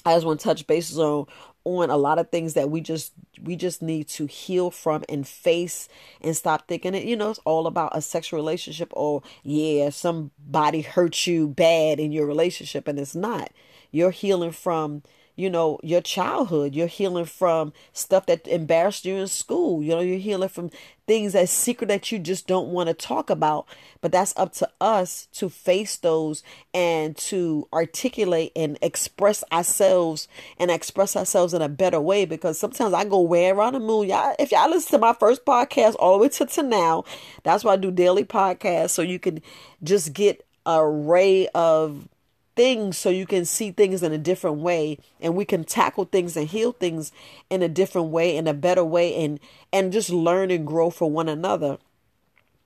I 0.06 0.16
just 0.16 0.26
want 0.26 0.42
to 0.42 0.44
touch 0.44 0.68
bases 0.68 1.00
on 1.00 1.28
on 1.64 1.90
a 1.90 1.98
lot 1.98 2.20
of 2.20 2.30
things 2.30 2.54
that 2.54 2.70
we 2.70 2.82
just 2.82 3.14
we 3.42 3.56
just 3.56 3.82
need 3.82 4.08
to 4.08 4.26
heal 4.26 4.72
from 4.72 5.04
and 5.10 5.28
face 5.28 5.88
and 6.22 6.36
stop 6.36 6.68
thinking 6.68 6.96
it. 6.96 7.06
You 7.06 7.16
know 7.16 7.30
it's 7.32 7.40
all 7.46 7.68
about 7.68 7.96
a 7.96 8.02
sexual 8.02 8.40
relationship 8.40 8.90
or 8.94 9.22
yeah 9.44 9.90
somebody 9.90 10.82
hurt 10.82 11.28
you 11.28 11.48
bad 11.48 12.00
in 12.00 12.12
your 12.12 12.26
relationship 12.26 12.88
and 12.88 13.00
it's 13.00 13.16
not. 13.16 13.52
You're 13.92 14.12
healing 14.12 14.52
from 14.52 15.04
you 15.40 15.50
know, 15.50 15.80
your 15.82 16.02
childhood. 16.02 16.76
You're 16.76 16.88
healing 16.88 17.24
from 17.24 17.72
stuff 17.94 18.26
that 18.26 18.46
embarrassed 18.46 19.06
you 19.06 19.16
in 19.16 19.28
school. 19.28 19.82
You 19.82 19.92
know, 19.92 20.02
you're 20.02 20.18
healing 20.18 20.50
from 20.50 20.70
things 21.08 21.32
that 21.32 21.48
secret 21.48 21.88
that 21.88 22.12
you 22.12 22.20
just 22.20 22.46
don't 22.46 22.68
want 22.68 22.88
to 22.88 22.94
talk 22.94 23.30
about. 23.30 23.66
But 24.02 24.12
that's 24.12 24.34
up 24.36 24.52
to 24.56 24.70
us 24.82 25.30
to 25.36 25.48
face 25.48 25.96
those 25.96 26.44
and 26.74 27.16
to 27.18 27.70
articulate 27.72 28.52
and 28.54 28.78
express 28.82 29.42
ourselves 29.50 30.28
and 30.58 30.70
express 30.70 31.16
ourselves 31.16 31.54
in 31.54 31.62
a 31.62 31.70
better 31.70 32.02
way. 32.02 32.26
Because 32.26 32.60
sometimes 32.60 32.94
I 32.94 33.06
go 33.06 33.22
way 33.22 33.50
around 33.50 33.74
the 33.74 33.80
moon. 33.80 34.10
Y'all, 34.10 34.36
if 34.40 34.52
y'all 34.52 34.70
listen 34.70 34.92
to 34.92 34.98
my 34.98 35.14
first 35.14 35.46
podcast 35.46 35.96
all 36.00 36.18
the 36.18 36.24
way 36.24 36.30
to, 36.30 36.46
to 36.48 36.64
now, 36.64 37.06
that's 37.44 37.64
why 37.64 37.74
I 37.74 37.78
do 37.78 37.92
daily 37.92 38.26
podcasts. 38.26 38.90
So 38.90 39.02
you 39.02 39.20
can 39.20 39.42
just 39.82 40.12
get 40.12 40.46
a 40.66 40.86
ray 40.86 41.48
of 41.56 42.10
things 42.60 42.98
so 42.98 43.10
you 43.10 43.26
can 43.26 43.46
see 43.46 43.72
things 43.72 44.04
in 44.04 44.12
a 44.12 44.18
different 44.18 44.58
way 44.58 44.98
and 45.22 45.34
we 45.34 45.46
can 45.46 45.64
tackle 45.64 46.04
things 46.04 46.36
and 46.36 46.50
heal 46.50 46.74
things 46.74 47.10
in 47.50 47.62
a 47.62 47.70
different 47.70 48.10
way 48.10 48.36
in 48.36 48.50
a 48.50 48.54
better 48.54 48.84
way 48.84 49.16
and 49.24 49.40
and 49.72 49.94
just 49.94 50.10
learn 50.10 50.52
and 50.52 50.68
grow 50.68 50.90
for 50.90 51.10
one 51.10 51.30
another 51.30 51.78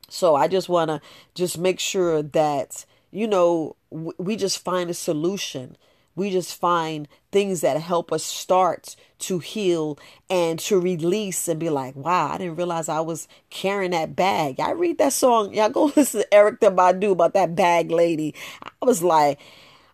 so 0.10 0.34
i 0.34 0.48
just 0.48 0.68
want 0.68 0.90
to 0.90 1.00
just 1.36 1.60
make 1.60 1.80
sure 1.80 2.24
that 2.24 2.86
you 3.12 3.28
know 3.28 3.76
we 3.92 4.36
just 4.36 4.58
find 4.58 4.90
a 4.90 4.96
solution 4.96 5.78
we 6.16 6.32
just 6.32 6.60
find 6.60 7.08
things 7.32 7.62
that 7.62 7.80
help 7.80 8.12
us 8.12 8.24
start 8.24 8.96
to 9.20 9.40
heal 9.40 9.98
and 10.30 10.60
to 10.60 10.80
release 10.80 11.48
and 11.48 11.60
be 11.60 11.72
like, 11.72 11.96
wow, 11.96 12.30
I 12.32 12.38
didn't 12.38 12.58
realize 12.58 12.88
I 12.88 13.00
was 13.00 13.28
carrying 13.50 13.92
that 13.92 14.16
bag. 14.16 14.60
I 14.60 14.72
read 14.72 15.00
that 15.00 15.14
song. 15.14 15.56
Y'all 15.56 15.70
go 15.70 15.86
listen 15.96 16.22
to 16.22 16.28
Erykah 16.32 16.76
Badu 16.76 17.12
about 17.12 17.34
that 17.34 17.56
bag 17.56 17.90
lady. 17.90 18.36
I 18.62 18.86
was 18.86 19.02
like, 19.02 19.40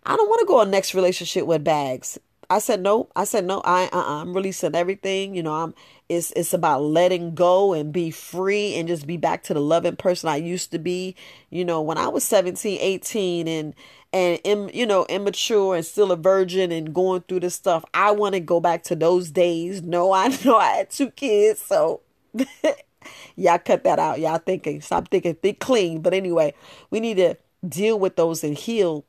I 0.06 0.16
don't 0.16 0.30
want 0.30 0.40
to 0.40 0.46
go 0.46 0.62
a 0.62 0.66
next 0.66 0.94
relationship 0.94 1.46
with 1.46 1.64
bags. 1.64 2.18
I 2.52 2.60
said 2.60 2.82
no. 2.82 3.10
I 3.16 3.26
said 3.26 3.46
no. 3.46 3.62
I 3.64 3.90
uh-uh, 3.94 4.22
I'm 4.22 4.34
releasing 4.34 4.74
everything. 4.74 5.36
You 5.36 5.44
know, 5.44 5.54
I'm 5.54 5.76
it's 6.08 6.32
it's 6.32 6.52
about 6.52 6.82
letting 6.82 7.36
go 7.36 7.74
and 7.74 7.94
be 7.94 8.10
free 8.10 8.74
and 8.76 8.88
just 8.88 9.06
be 9.06 9.18
back 9.18 9.44
to 9.44 9.54
the 9.54 9.62
loving 9.62 9.96
person 9.96 10.30
I 10.30 10.38
used 10.38 10.72
to 10.72 10.80
be. 10.80 11.16
You 11.52 11.64
know, 11.64 11.80
when 11.82 12.00
I 12.00 12.08
was 12.08 12.24
17, 12.24 12.80
18 12.82 13.48
and 13.48 13.76
and 14.12 14.40
Im, 14.44 14.70
you 14.74 14.88
know, 14.88 15.06
immature 15.06 15.76
and 15.76 15.86
still 15.86 16.12
a 16.12 16.16
virgin 16.16 16.72
and 16.72 16.92
going 16.92 17.22
through 17.22 17.42
this 17.42 17.54
stuff, 17.54 17.86
I 17.94 18.10
want 18.12 18.34
to 18.34 18.40
go 18.40 18.60
back 18.60 18.82
to 18.86 18.96
those 18.96 19.30
days. 19.30 19.84
No, 19.84 20.12
I 20.12 20.30
know 20.46 20.58
I 20.58 20.78
had 20.78 20.90
two 20.90 21.12
kids, 21.12 21.60
so 21.60 22.02
y'all 23.36 23.60
cut 23.60 23.84
that 23.84 24.00
out. 24.00 24.20
Y'all 24.20 24.40
thinking, 24.40 24.82
stop 24.82 25.10
thinking, 25.10 25.36
think 25.36 25.60
clean. 25.60 26.02
But 26.02 26.16
anyway, 26.16 26.56
we 26.90 27.00
need 27.00 27.18
to 27.18 27.38
deal 27.68 28.00
with 28.00 28.16
those 28.16 28.44
and 28.44 28.58
heal 28.58 29.06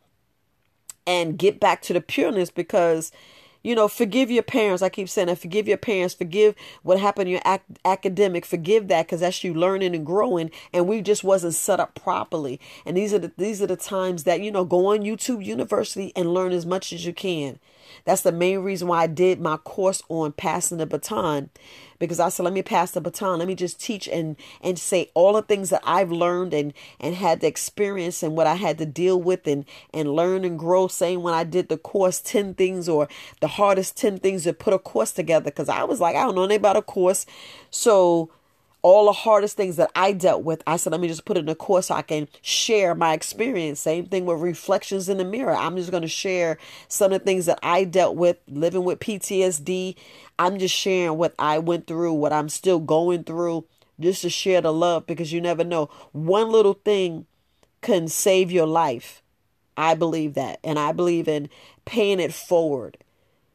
and 1.11 1.39
get 1.39 1.59
back 1.61 1.83
to 1.83 1.93
the 1.93 2.01
pureness 2.01 2.51
because 2.51 3.13
you 3.65 3.75
know 3.75 3.89
forgive 3.89 4.31
your 4.31 4.45
parents. 4.45 4.83
I 4.83 4.91
keep 4.91 5.09
saying 5.09 5.29
that 5.29 5.39
forgive 5.39 5.69
your 5.69 5.79
parents 5.79 6.15
forgive 6.15 6.55
what 6.85 7.01
happened 7.01 7.29
in 7.29 7.33
your 7.33 7.43
ac- 7.47 7.65
academic 7.85 8.47
forgive 8.47 8.89
that 8.89 9.07
because 9.07 9.21
that's 9.21 9.43
you 9.45 9.55
learning 9.55 9.95
and 9.97 10.07
growing 10.07 10.51
and 10.73 10.87
we 10.89 11.03
just 11.03 11.25
wasn't 11.25 11.55
set 11.55 11.81
up 11.81 11.97
properly. 11.97 12.61
And 12.87 12.97
these 12.97 13.13
are 13.15 13.19
the 13.19 13.33
these 13.37 13.61
are 13.63 13.67
the 13.67 13.77
times 13.77 14.25
that 14.25 14.41
you 14.41 14.53
know 14.53 14.65
go 14.65 14.87
on 14.87 15.01
youtube 15.01 15.45
university 15.45 16.13
and 16.17 16.33
learn 16.35 16.53
as 16.53 16.67
much 16.67 16.93
as 16.93 17.07
you 17.07 17.13
can 17.15 17.59
that's 18.05 18.23
the 18.23 18.33
main 18.33 18.61
reason 18.61 18.89
why 18.89 19.03
i 19.03 19.07
did 19.07 19.41
my 19.41 19.57
course 19.59 20.03
on 20.09 20.33
passing 20.33 20.79
the 20.79 20.87
baton 20.87 21.51
because 22.01 22.19
I 22.19 22.31
said, 22.31 22.43
let 22.43 22.53
me 22.53 22.63
pass 22.63 22.91
the 22.91 23.01
baton. 23.01 23.39
Let 23.39 23.47
me 23.47 23.55
just 23.55 23.79
teach 23.79 24.09
and 24.09 24.35
and 24.61 24.77
say 24.77 25.11
all 25.15 25.35
the 25.35 25.43
things 25.43 25.71
that 25.71 25.83
I've 25.85 26.11
learned 26.11 26.53
and 26.53 26.73
and 26.99 27.15
had 27.15 27.41
the 27.41 27.47
experience 27.47 28.25
and 28.25 28.37
what 28.37 28.49
I 28.49 28.55
had 28.57 28.79
to 28.79 28.87
deal 28.87 29.21
with 29.21 29.47
and 29.47 29.65
and 29.95 30.17
learn 30.17 30.45
and 30.45 30.59
grow. 30.59 30.89
Saying 30.89 31.23
when 31.23 31.35
I 31.35 31.45
did 31.45 31.69
the 31.69 31.79
course, 31.79 32.21
ten 32.21 32.55
things 32.55 32.89
or 32.89 33.07
the 33.41 33.49
hardest 33.49 33.97
ten 33.97 34.19
things 34.19 34.45
to 34.45 34.53
put 34.53 34.75
a 34.75 34.79
course 34.79 35.13
together 35.13 35.45
because 35.45 35.69
I 35.69 35.85
was 35.85 36.01
like, 36.01 36.17
I 36.17 36.25
don't 36.25 36.35
know 36.35 36.45
anything 36.45 36.61
about 36.61 36.77
a 36.77 36.83
course, 36.83 37.27
so 37.71 38.31
all 38.83 39.07
the 39.07 39.13
hardest 39.13 39.57
things 39.57 39.77
that 39.77 39.91
I 39.95 40.13
dealt 40.13 40.43
with, 40.43 40.63
I 40.67 40.77
said, 40.77 40.93
let 40.93 41.01
me 41.01 41.09
just 41.09 41.25
put 41.25 41.37
it 41.37 41.41
in 41.41 41.49
a 41.49 41.55
course 41.55 41.87
so 41.87 41.95
I 41.95 42.03
can 42.03 42.29
share 42.43 42.95
my 42.95 43.13
experience. 43.13 43.81
Same 43.81 44.07
thing 44.07 44.25
with 44.27 44.41
reflections 44.41 45.09
in 45.09 45.19
the 45.19 45.25
mirror. 45.25 45.55
I'm 45.55 45.77
just 45.77 45.91
going 45.91 46.03
to 46.03 46.09
share 46.09 46.59
some 46.89 47.13
of 47.13 47.21
the 47.21 47.25
things 47.25 47.47
that 47.47 47.59
I 47.63 47.85
dealt 47.85 48.17
with 48.17 48.39
living 48.49 48.85
with 48.85 49.01
PTSD. 49.01 49.97
I'm 50.39 50.59
just 50.59 50.75
sharing 50.75 51.19
what 51.19 51.35
I 51.39 51.59
went 51.59 51.87
through, 51.87 52.15
what 52.15 52.33
I'm 52.33 52.49
still 52.49 52.79
going 52.79 53.25
through, 53.25 53.67
just 53.99 54.23
to 54.23 54.31
share 54.31 54.61
the 54.61 54.73
love 54.73 55.07
because 55.07 55.33
you 55.33 55.41
never 55.41 55.65
know. 55.65 55.91
One 56.13 56.51
little 56.51 56.75
thing 56.75 57.27
can 57.83 58.09
save 58.09 58.51
your 58.51 58.67
life. 58.67 59.23
I 59.77 59.95
believe 59.95 60.35
that. 60.35 60.59
And 60.65 60.79
I 60.79 60.93
believe 60.93 61.29
in 61.29 61.49
paying 61.85 62.21
it 62.21 62.35
forward 62.35 62.99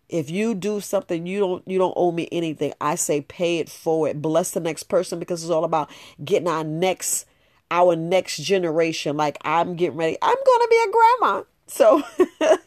if 0.10 0.30
you 0.30 0.54
do 0.54 0.80
something 0.80 1.26
you 1.26 1.40
don't 1.40 1.68
you 1.68 1.78
don't 1.78 1.94
owe 1.96 2.12
me 2.12 2.28
anything. 2.32 2.74
I 2.80 2.96
say 2.96 3.22
pay 3.22 3.60
it 3.60 3.70
forward. 3.70 4.22
Bless 4.22 4.52
the 4.52 4.60
next 4.60 4.84
person 4.84 5.20
because 5.20 5.44
it's 5.44 5.52
all 5.52 5.64
about 5.64 5.90
getting 6.24 6.48
our 6.48 6.64
next 6.64 7.26
our 7.72 7.96
next 7.96 8.38
generation. 8.38 9.18
Like 9.18 9.38
i'm 9.42 9.76
getting 9.76 9.98
ready. 9.98 10.18
I'm 10.22 10.36
gonna 10.46 10.68
be 10.68 10.86
a 10.88 10.92
grandma. 10.92 11.44
So 11.68 12.04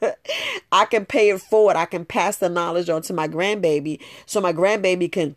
i 0.73 0.85
can 0.85 1.07
pay 1.07 1.31
it 1.31 1.41
forward. 1.41 1.77
I 1.77 1.87
can 1.87 2.05
pass 2.05 2.39
the 2.39 2.49
knowledge 2.49 2.89
on 2.89 3.03
to 3.03 3.13
my 3.13 3.29
grandbaby 3.29 4.03
so 4.27 4.41
my 4.41 4.53
grandbaby 4.53 5.11
can 5.11 5.37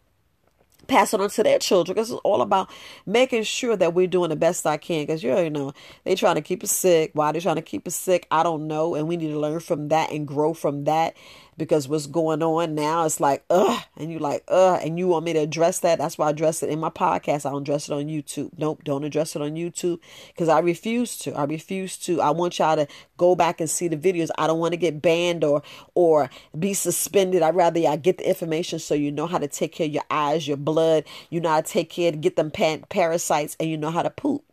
pass 0.91 1.13
it 1.13 1.21
on 1.21 1.29
to 1.29 1.43
their 1.43 1.57
children 1.57 1.95
because 1.95 2.11
it's 2.11 2.21
all 2.23 2.41
about 2.41 2.69
making 3.05 3.43
sure 3.43 3.75
that 3.75 3.93
we're 3.93 4.07
doing 4.07 4.29
the 4.29 4.35
best 4.35 4.67
I 4.67 4.77
can. 4.77 5.03
Because 5.03 5.23
you 5.23 5.49
know 5.49 5.73
they 6.03 6.15
trying 6.15 6.35
to 6.35 6.41
keep 6.41 6.63
us 6.63 6.71
sick. 6.71 7.11
Why 7.13 7.31
they 7.31 7.39
trying 7.39 7.55
to 7.55 7.61
keep 7.61 7.87
us 7.87 7.95
sick? 7.95 8.27
I 8.29 8.43
don't 8.43 8.67
know. 8.67 8.95
And 8.95 9.07
we 9.07 9.17
need 9.17 9.29
to 9.29 9.39
learn 9.39 9.61
from 9.61 9.87
that 9.87 10.11
and 10.11 10.27
grow 10.27 10.53
from 10.53 10.83
that 10.83 11.15
because 11.57 11.87
what's 11.87 12.07
going 12.07 12.41
on 12.41 12.75
now 12.75 13.05
it's 13.05 13.19
like 13.19 13.43
ugh 13.49 13.83
and 13.97 14.11
you're 14.11 14.19
like 14.19 14.43
ugh 14.47 14.79
and 14.83 14.97
you 14.97 15.07
want 15.07 15.25
me 15.25 15.33
to 15.33 15.39
address 15.39 15.79
that? 15.79 15.99
That's 15.99 16.17
why 16.17 16.27
i 16.27 16.29
address 16.29 16.63
it 16.63 16.69
in 16.69 16.79
my 16.79 16.89
podcast. 16.89 17.45
I 17.45 17.51
don't 17.51 17.61
address 17.61 17.89
it 17.89 17.93
on 17.93 18.05
youtube. 18.05 18.51
Nope 18.57 18.83
don't 18.83 19.03
address 19.03 19.35
it 19.35 19.41
on 19.41 19.51
youtube 19.51 19.99
because 20.27 20.49
i 20.49 20.59
refuse 20.59 21.17
to. 21.19 21.33
I 21.33 21.43
refuse 21.43 21.97
to. 21.97 22.21
I 22.21 22.31
want 22.31 22.59
y'all 22.59 22.75
to 22.75 22.87
go 23.17 23.35
back 23.35 23.59
and 23.59 23.69
see 23.69 23.87
the 23.87 23.97
videos. 23.97 24.29
I 24.37 24.47
don't 24.47 24.59
want 24.59 24.73
to 24.73 24.77
get 24.77 25.01
banned 25.01 25.43
or 25.43 25.61
or 25.95 26.29
be 26.57 26.73
suspended. 26.73 27.41
I'd 27.41 27.55
rather 27.55 27.79
y'all 27.79 27.97
get 27.97 28.17
the 28.17 28.27
information 28.27 28.79
so 28.79 28.93
you 28.93 29.11
know 29.11 29.27
how 29.27 29.37
to 29.37 29.47
take 29.47 29.73
care 29.73 29.87
of 29.87 29.93
your 29.93 30.03
eyes 30.09 30.47
your 30.47 30.57
blood. 30.57 31.05
You 31.29 31.41
know 31.41 31.49
how 31.49 31.61
to 31.61 31.67
take 31.67 31.89
care 31.89 32.11
to 32.11 32.17
get 32.17 32.35
them 32.35 32.51
pan- 32.51 32.85
parasites 32.89 33.55
and 33.59 33.69
you 33.69 33.77
know 33.77 33.91
how 33.91 34.03
to 34.03 34.09
poop 34.09 34.43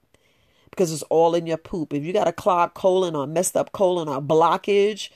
because 0.70 0.92
it's 0.92 1.02
all 1.04 1.34
in 1.34 1.46
your 1.46 1.56
poop. 1.56 1.92
If 1.92 2.04
you 2.04 2.12
got 2.12 2.28
a 2.28 2.32
clogged 2.32 2.74
colon 2.74 3.16
or 3.16 3.26
messed 3.26 3.56
up 3.56 3.72
colon 3.72 4.08
or 4.08 4.22
blockage 4.22 5.11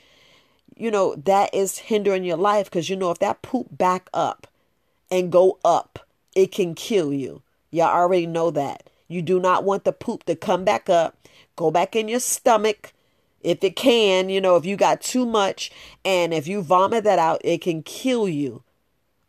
you 0.77 0.91
know, 0.91 1.15
that 1.17 1.55
is 1.55 1.79
hindering 1.79 2.25
your 2.25 2.37
life 2.37 2.67
because 2.67 2.89
you 2.89 2.97
know 2.97 3.11
if 3.11 3.19
that 3.21 3.43
poop 3.43 3.67
back 3.71 4.09
up 4.13 4.47
and 5.11 5.33
go 5.33 5.59
up, 5.65 6.07
it 6.35 6.53
can 6.53 6.75
kill 6.75 7.13
you. 7.13 7.43
Y'all 7.71 7.89
already 7.89 8.27
know 8.27 8.51
that. 8.51 8.89
You 9.09 9.23
do 9.23 9.39
not 9.39 9.65
want 9.65 9.85
the 9.85 9.93
poop 9.93 10.25
to 10.25 10.35
come 10.35 10.65
back 10.65 10.89
up, 10.89 11.17
go 11.57 11.71
back 11.71 11.95
in 11.95 12.09
your 12.09 12.21
stomach. 12.21 12.93
If 13.43 13.63
it 13.65 13.77
can, 13.77 14.29
you 14.29 14.41
know, 14.41 14.57
if 14.57 14.65
you 14.65 14.77
got 14.77 15.01
too 15.01 15.27
much 15.27 15.71
and 16.05 16.33
if 16.33 16.47
you 16.47 16.63
vomit 16.63 17.05
that 17.05 17.19
out, 17.19 17.41
it 17.45 17.61
can 17.61 17.83
kill 17.83 18.29
you 18.29 18.63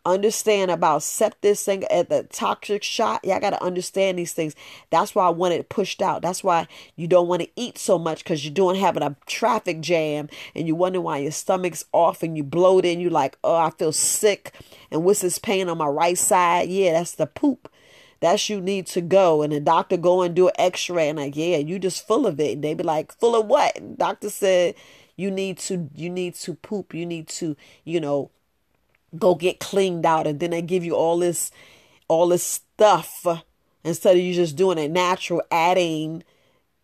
understand 0.05 0.71
about 0.71 1.03
septic 1.03 1.57
thing 1.57 1.83
at 1.85 2.09
the 2.09 2.23
toxic 2.23 2.83
shot. 2.83 3.23
Y'all 3.23 3.39
got 3.39 3.51
to 3.51 3.63
understand 3.63 4.19
these 4.19 4.33
things. 4.33 4.55
That's 4.89 5.15
why 5.15 5.27
I 5.27 5.29
want 5.29 5.53
it 5.53 5.69
pushed 5.69 6.01
out. 6.01 6.21
That's 6.21 6.43
why 6.43 6.67
you 6.95 7.07
don't 7.07 7.27
want 7.27 7.41
to 7.41 7.49
eat 7.55 7.77
so 7.77 7.97
much 7.97 8.23
because 8.23 8.43
you're 8.43 8.53
doing 8.53 8.75
having 8.75 9.03
a 9.03 9.15
traffic 9.25 9.81
jam 9.81 10.29
and 10.55 10.67
you 10.67 10.75
wonder 10.75 11.01
why 11.01 11.19
your 11.19 11.31
stomach's 11.31 11.85
off 11.91 12.23
and 12.23 12.35
you 12.37 12.43
bloated 12.43 12.93
and 12.93 13.01
you're 13.01 13.11
like, 13.11 13.37
oh, 13.43 13.55
I 13.55 13.69
feel 13.71 13.91
sick. 13.91 14.53
And 14.91 15.03
what's 15.03 15.21
this 15.21 15.39
pain 15.39 15.69
on 15.69 15.77
my 15.77 15.87
right 15.87 16.17
side? 16.17 16.69
Yeah, 16.69 16.93
that's 16.93 17.15
the 17.15 17.27
poop. 17.27 17.69
That's 18.19 18.49
you 18.49 18.61
need 18.61 18.87
to 18.87 19.01
go. 19.01 19.41
And 19.41 19.51
the 19.51 19.59
doctor 19.59 19.97
go 19.97 20.21
and 20.21 20.33
do 20.33 20.47
an 20.47 20.53
x-ray 20.57 21.09
and 21.09 21.19
like, 21.19 21.35
yeah, 21.35 21.57
you 21.57 21.77
just 21.77 22.07
full 22.07 22.25
of 22.25 22.39
it. 22.39 22.53
And 22.53 22.63
they 22.63 22.73
be 22.73 22.83
like, 22.83 23.11
full 23.19 23.35
of 23.35 23.47
what? 23.47 23.77
And 23.77 23.97
doctor 23.97 24.29
said 24.29 24.75
you 25.15 25.29
need 25.29 25.57
to 25.59 25.89
you 25.93 26.09
need 26.09 26.35
to 26.35 26.53
poop. 26.55 26.93
You 26.93 27.05
need 27.05 27.27
to, 27.29 27.55
you 27.83 27.99
know, 27.99 28.31
go 29.17 29.35
get 29.35 29.59
cleaned 29.59 30.05
out 30.05 30.27
and 30.27 30.39
then 30.39 30.51
they 30.51 30.61
give 30.61 30.83
you 30.83 30.95
all 30.95 31.17
this 31.19 31.51
all 32.07 32.27
this 32.27 32.43
stuff 32.43 33.25
instead 33.83 34.15
of 34.15 34.21
you 34.21 34.33
just 34.33 34.55
doing 34.55 34.77
it 34.77 34.91
natural, 34.91 35.41
adding, 35.51 36.23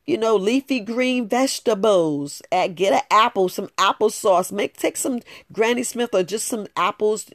you 0.05 0.17
know, 0.17 0.35
leafy 0.35 0.79
green 0.79 1.27
vegetables. 1.27 2.41
Add, 2.51 2.75
get 2.75 2.93
an 2.93 3.01
apple, 3.11 3.49
some 3.49 3.69
applesauce. 3.77 4.51
Make 4.51 4.77
take 4.77 4.97
some 4.97 5.21
Granny 5.51 5.83
Smith 5.83 6.09
or 6.13 6.23
just 6.23 6.47
some 6.47 6.67
apples. 6.75 7.29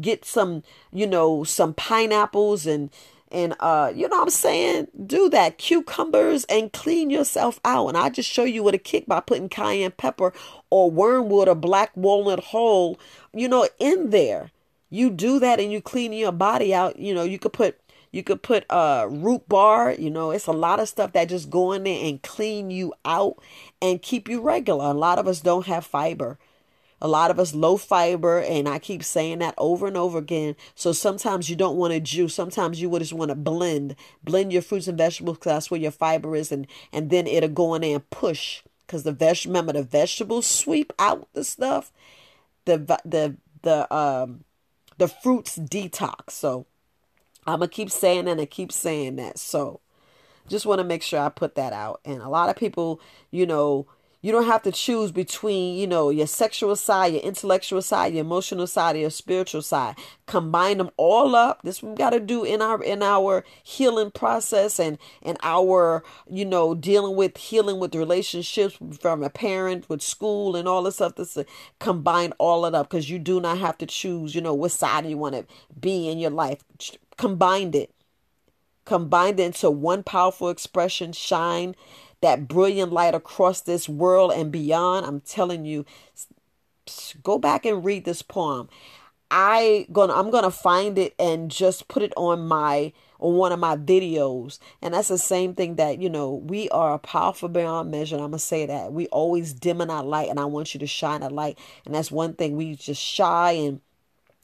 Get 0.00 0.24
some, 0.24 0.62
you 0.92 1.06
know, 1.06 1.44
some 1.44 1.74
pineapples 1.74 2.66
and 2.66 2.90
and 3.30 3.54
uh 3.60 3.92
you 3.94 4.08
know 4.08 4.16
what 4.16 4.22
i'm 4.24 4.30
saying? 4.30 4.88
Do 5.06 5.28
that. 5.30 5.58
Cucumbers 5.58 6.44
and 6.44 6.72
clean 6.72 7.10
yourself 7.10 7.60
out. 7.64 7.88
And 7.88 7.96
i 7.96 8.08
just 8.08 8.30
show 8.30 8.44
you 8.44 8.62
what 8.62 8.74
a 8.74 8.78
kick 8.78 9.06
by 9.06 9.20
putting 9.20 9.48
cayenne 9.48 9.92
pepper 9.92 10.32
or 10.70 10.90
wormwood 10.90 11.48
or 11.48 11.54
black 11.54 11.90
walnut 11.94 12.44
hull 12.44 12.98
you 13.32 13.48
know 13.48 13.68
in 13.78 14.10
there. 14.10 14.50
You 14.90 15.10
do 15.10 15.38
that 15.38 15.60
and 15.60 15.70
you 15.72 15.80
clean 15.80 16.12
your 16.12 16.32
body 16.32 16.74
out. 16.74 16.98
You 16.98 17.14
know 17.14 17.22
you 17.22 17.38
could 17.38 17.52
put 17.52 17.80
you 18.12 18.22
could 18.22 18.42
put 18.42 18.64
uh 18.70 19.06
rhubarb. 19.08 19.98
You 19.98 20.10
know 20.10 20.30
it's 20.30 20.46
a 20.46 20.52
lot 20.52 20.80
of 20.80 20.88
stuff 20.88 21.12
that 21.12 21.28
just 21.28 21.50
go 21.50 21.72
in 21.72 21.84
there 21.84 22.04
and 22.04 22.22
clean 22.22 22.70
you 22.70 22.92
out 23.04 23.36
and 23.80 24.02
keep 24.02 24.28
you 24.28 24.40
regular. 24.40 24.86
A 24.86 24.94
lot 24.94 25.18
of 25.18 25.28
us 25.28 25.40
don't 25.40 25.66
have 25.66 25.86
fiber 25.86 26.38
a 27.00 27.08
lot 27.08 27.30
of 27.30 27.38
us 27.38 27.54
low 27.54 27.76
fiber, 27.76 28.40
and 28.40 28.68
I 28.68 28.78
keep 28.78 29.02
saying 29.02 29.38
that 29.38 29.54
over 29.56 29.86
and 29.86 29.96
over 29.96 30.18
again. 30.18 30.56
So 30.74 30.92
sometimes 30.92 31.48
you 31.48 31.56
don't 31.56 31.76
want 31.76 31.92
to 31.92 32.00
juice. 32.00 32.34
Sometimes 32.34 32.80
you 32.80 32.90
would 32.90 33.00
just 33.00 33.12
want 33.12 33.30
to 33.30 33.34
blend, 33.34 33.96
blend 34.22 34.52
your 34.52 34.62
fruits 34.62 34.88
and 34.88 34.98
vegetables 34.98 35.38
because 35.38 35.52
that's 35.52 35.70
where 35.70 35.80
your 35.80 35.90
fiber 35.90 36.36
is, 36.36 36.52
and 36.52 36.66
and 36.92 37.10
then 37.10 37.26
it'll 37.26 37.48
go 37.48 37.74
in 37.74 37.82
there 37.82 37.94
and 37.96 38.10
push. 38.10 38.62
Because 38.86 39.04
the 39.04 39.12
veg, 39.12 39.46
remember 39.46 39.72
the 39.72 39.82
vegetables 39.82 40.46
sweep 40.46 40.92
out 40.98 41.28
the 41.32 41.44
stuff, 41.44 41.92
the 42.64 42.76
the 43.04 43.36
the 43.62 43.94
um 43.94 44.44
the 44.98 45.08
fruits 45.08 45.58
detox. 45.58 46.30
So 46.30 46.66
I'm 47.46 47.60
gonna 47.60 47.68
keep 47.68 47.90
saying 47.90 48.26
that 48.26 48.38
I 48.38 48.46
keep 48.46 48.72
saying 48.72 49.16
that. 49.16 49.38
So 49.38 49.80
just 50.48 50.66
want 50.66 50.80
to 50.80 50.84
make 50.84 51.02
sure 51.02 51.20
I 51.20 51.28
put 51.28 51.54
that 51.54 51.72
out. 51.72 52.00
And 52.04 52.20
a 52.20 52.28
lot 52.28 52.50
of 52.50 52.56
people, 52.56 53.00
you 53.30 53.46
know, 53.46 53.86
you 54.22 54.32
don't 54.32 54.44
have 54.44 54.62
to 54.62 54.72
choose 54.72 55.12
between, 55.12 55.78
you 55.78 55.86
know, 55.86 56.10
your 56.10 56.26
sexual 56.26 56.76
side, 56.76 57.14
your 57.14 57.22
intellectual 57.22 57.80
side, 57.80 58.12
your 58.12 58.20
emotional 58.20 58.66
side, 58.66 58.98
your 58.98 59.08
spiritual 59.08 59.62
side. 59.62 59.96
Combine 60.26 60.76
them 60.76 60.90
all 60.98 61.34
up. 61.34 61.62
This 61.62 61.82
we 61.82 61.94
got 61.94 62.10
to 62.10 62.20
do 62.20 62.44
in 62.44 62.60
our 62.60 62.82
in 62.82 63.02
our 63.02 63.44
healing 63.62 64.10
process 64.10 64.78
and 64.78 64.98
and 65.22 65.38
our, 65.42 66.04
you 66.28 66.44
know, 66.44 66.74
dealing 66.74 67.16
with 67.16 67.38
healing 67.38 67.78
with 67.78 67.94
relationships 67.94 68.76
from 69.00 69.22
a 69.22 69.30
parent, 69.30 69.88
with 69.88 70.02
school, 70.02 70.54
and 70.54 70.68
all 70.68 70.82
this 70.82 70.96
stuff. 70.96 71.14
This 71.14 71.36
uh, 71.38 71.44
combine 71.78 72.32
all 72.38 72.66
it 72.66 72.74
up 72.74 72.90
because 72.90 73.08
you 73.08 73.18
do 73.18 73.40
not 73.40 73.58
have 73.58 73.78
to 73.78 73.86
choose, 73.86 74.34
you 74.34 74.42
know, 74.42 74.54
what 74.54 74.72
side 74.72 75.06
you 75.06 75.16
want 75.16 75.34
to 75.34 75.46
be 75.80 76.10
in 76.10 76.18
your 76.18 76.30
life. 76.30 76.60
Combined 77.16 77.74
it, 77.74 77.90
combined 78.84 79.40
it 79.40 79.44
into 79.44 79.70
one 79.70 80.02
powerful 80.02 80.50
expression. 80.50 81.12
Shine 81.12 81.74
that 82.20 82.48
brilliant 82.48 82.92
light 82.92 83.14
across 83.14 83.60
this 83.60 83.88
world 83.88 84.32
and 84.32 84.52
beyond. 84.52 85.06
I'm 85.06 85.20
telling 85.20 85.64
you, 85.64 85.84
go 87.22 87.38
back 87.38 87.64
and 87.64 87.84
read 87.84 88.04
this 88.04 88.22
poem. 88.22 88.68
I 89.30 89.86
gonna 89.92 90.12
I'm 90.12 90.30
gonna 90.30 90.50
find 90.50 90.98
it 90.98 91.14
and 91.18 91.50
just 91.50 91.86
put 91.88 92.02
it 92.02 92.12
on 92.16 92.48
my 92.48 92.92
on 93.20 93.34
one 93.36 93.52
of 93.52 93.60
my 93.60 93.76
videos. 93.76 94.58
And 94.82 94.94
that's 94.94 95.08
the 95.08 95.18
same 95.18 95.54
thing 95.54 95.76
that, 95.76 96.00
you 96.00 96.10
know, 96.10 96.34
we 96.34 96.68
are 96.70 96.94
a 96.94 96.98
powerful 96.98 97.48
beyond 97.48 97.90
measure. 97.90 98.16
I'm 98.16 98.22
gonna 98.22 98.38
say 98.38 98.66
that. 98.66 98.92
We 98.92 99.06
always 99.08 99.52
dimming 99.52 99.90
our 99.90 100.02
light 100.02 100.28
and 100.30 100.40
I 100.40 100.46
want 100.46 100.74
you 100.74 100.80
to 100.80 100.86
shine 100.86 101.22
a 101.22 101.28
light. 101.28 101.58
And 101.86 101.94
that's 101.94 102.10
one 102.10 102.34
thing 102.34 102.56
we 102.56 102.74
just 102.74 103.02
shy 103.02 103.52
and 103.52 103.80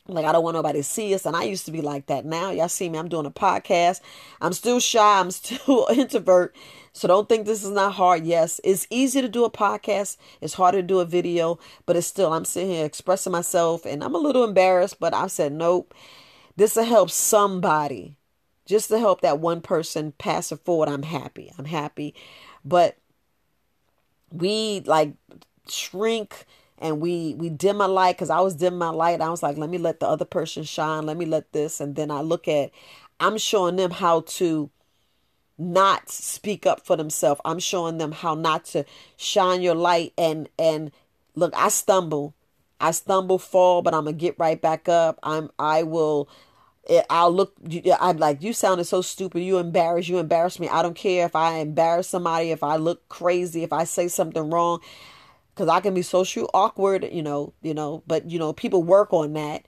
like 0.08 0.24
I 0.24 0.32
don't 0.32 0.44
want 0.44 0.54
nobody 0.54 0.78
to 0.80 0.84
see 0.84 1.14
us, 1.14 1.26
and 1.26 1.36
I 1.36 1.44
used 1.44 1.66
to 1.66 1.72
be 1.72 1.80
like 1.80 2.06
that. 2.06 2.24
Now 2.24 2.50
y'all 2.50 2.68
see 2.68 2.88
me, 2.88 2.98
I'm 2.98 3.08
doing 3.08 3.26
a 3.26 3.30
podcast. 3.30 4.00
I'm 4.40 4.52
still 4.52 4.80
shy. 4.80 5.20
I'm 5.20 5.30
still 5.32 5.86
introvert. 5.92 6.54
So 6.92 7.08
don't 7.08 7.28
think 7.28 7.46
this 7.46 7.62
is 7.62 7.70
not 7.70 7.94
hard. 7.94 8.24
Yes, 8.24 8.60
it's 8.64 8.86
easy 8.90 9.20
to 9.20 9.28
do 9.28 9.44
a 9.44 9.50
podcast. 9.50 10.16
It's 10.40 10.54
harder 10.54 10.78
to 10.78 10.86
do 10.86 11.00
a 11.00 11.04
video, 11.04 11.58
but 11.84 11.96
it's 11.96 12.06
still 12.06 12.32
I'm 12.32 12.44
sitting 12.44 12.70
here 12.70 12.84
expressing 12.84 13.32
myself, 13.32 13.84
and 13.84 14.02
I'm 14.02 14.14
a 14.14 14.18
little 14.18 14.44
embarrassed. 14.44 15.00
But 15.00 15.14
I 15.14 15.26
said 15.26 15.52
nope. 15.52 15.94
This 16.56 16.76
will 16.76 16.84
help 16.84 17.10
somebody, 17.10 18.16
just 18.64 18.88
to 18.88 18.98
help 18.98 19.20
that 19.20 19.40
one 19.40 19.60
person 19.60 20.12
pass 20.12 20.50
it 20.52 20.60
forward. 20.64 20.88
I'm 20.88 21.02
happy. 21.02 21.52
I'm 21.58 21.66
happy, 21.66 22.14
but 22.64 22.96
we 24.32 24.80
like 24.86 25.14
shrink 25.68 26.46
and 26.78 27.00
we 27.00 27.34
we 27.34 27.48
dim 27.48 27.78
my 27.78 27.86
light 27.86 28.16
because 28.16 28.30
I 28.30 28.40
was 28.40 28.54
dim 28.54 28.78
my 28.78 28.90
light. 28.90 29.20
I 29.20 29.30
was 29.30 29.42
like, 29.42 29.56
let 29.56 29.70
me 29.70 29.78
let 29.78 30.00
the 30.00 30.08
other 30.08 30.24
person 30.24 30.64
shine. 30.64 31.06
Let 31.06 31.16
me 31.16 31.26
let 31.26 31.52
this, 31.52 31.80
and 31.80 31.96
then 31.96 32.10
I 32.10 32.20
look 32.20 32.48
at, 32.48 32.70
I'm 33.20 33.38
showing 33.38 33.76
them 33.76 33.90
how 33.90 34.20
to 34.22 34.70
not 35.58 36.10
speak 36.10 36.66
up 36.66 36.84
for 36.84 36.96
themselves. 36.96 37.40
I'm 37.44 37.58
showing 37.58 37.98
them 37.98 38.12
how 38.12 38.34
not 38.34 38.64
to 38.66 38.84
shine 39.16 39.62
your 39.62 39.74
light 39.74 40.12
and 40.18 40.48
and 40.58 40.90
look. 41.34 41.54
I 41.56 41.68
stumble, 41.68 42.34
I 42.80 42.90
stumble, 42.90 43.38
fall, 43.38 43.82
but 43.82 43.94
I'm 43.94 44.04
gonna 44.04 44.16
get 44.16 44.38
right 44.38 44.60
back 44.60 44.88
up. 44.88 45.18
I'm 45.22 45.50
I 45.58 45.82
will. 45.82 46.28
Eh, 46.88 47.02
I'll 47.10 47.32
look. 47.32 47.54
I'm 48.00 48.18
like 48.18 48.42
you 48.42 48.52
sounded 48.52 48.84
so 48.84 49.00
stupid. 49.02 49.40
You 49.40 49.58
embarrass. 49.58 50.08
You 50.08 50.18
embarrass 50.18 50.60
me. 50.60 50.68
I 50.68 50.82
don't 50.82 50.94
care 50.96 51.26
if 51.26 51.34
I 51.34 51.54
embarrass 51.58 52.08
somebody. 52.08 52.50
If 52.50 52.62
I 52.62 52.76
look 52.76 53.08
crazy. 53.08 53.62
If 53.62 53.72
I 53.72 53.84
say 53.84 54.08
something 54.08 54.50
wrong 54.50 54.80
because 55.56 55.70
I 55.70 55.80
can 55.80 55.94
be 55.94 56.02
social 56.02 56.50
awkward, 56.52 57.08
you 57.10 57.22
know, 57.22 57.54
you 57.62 57.72
know, 57.72 58.02
but 58.06 58.30
you 58.30 58.38
know, 58.38 58.52
people 58.52 58.82
work 58.82 59.14
on 59.14 59.32
that. 59.32 59.66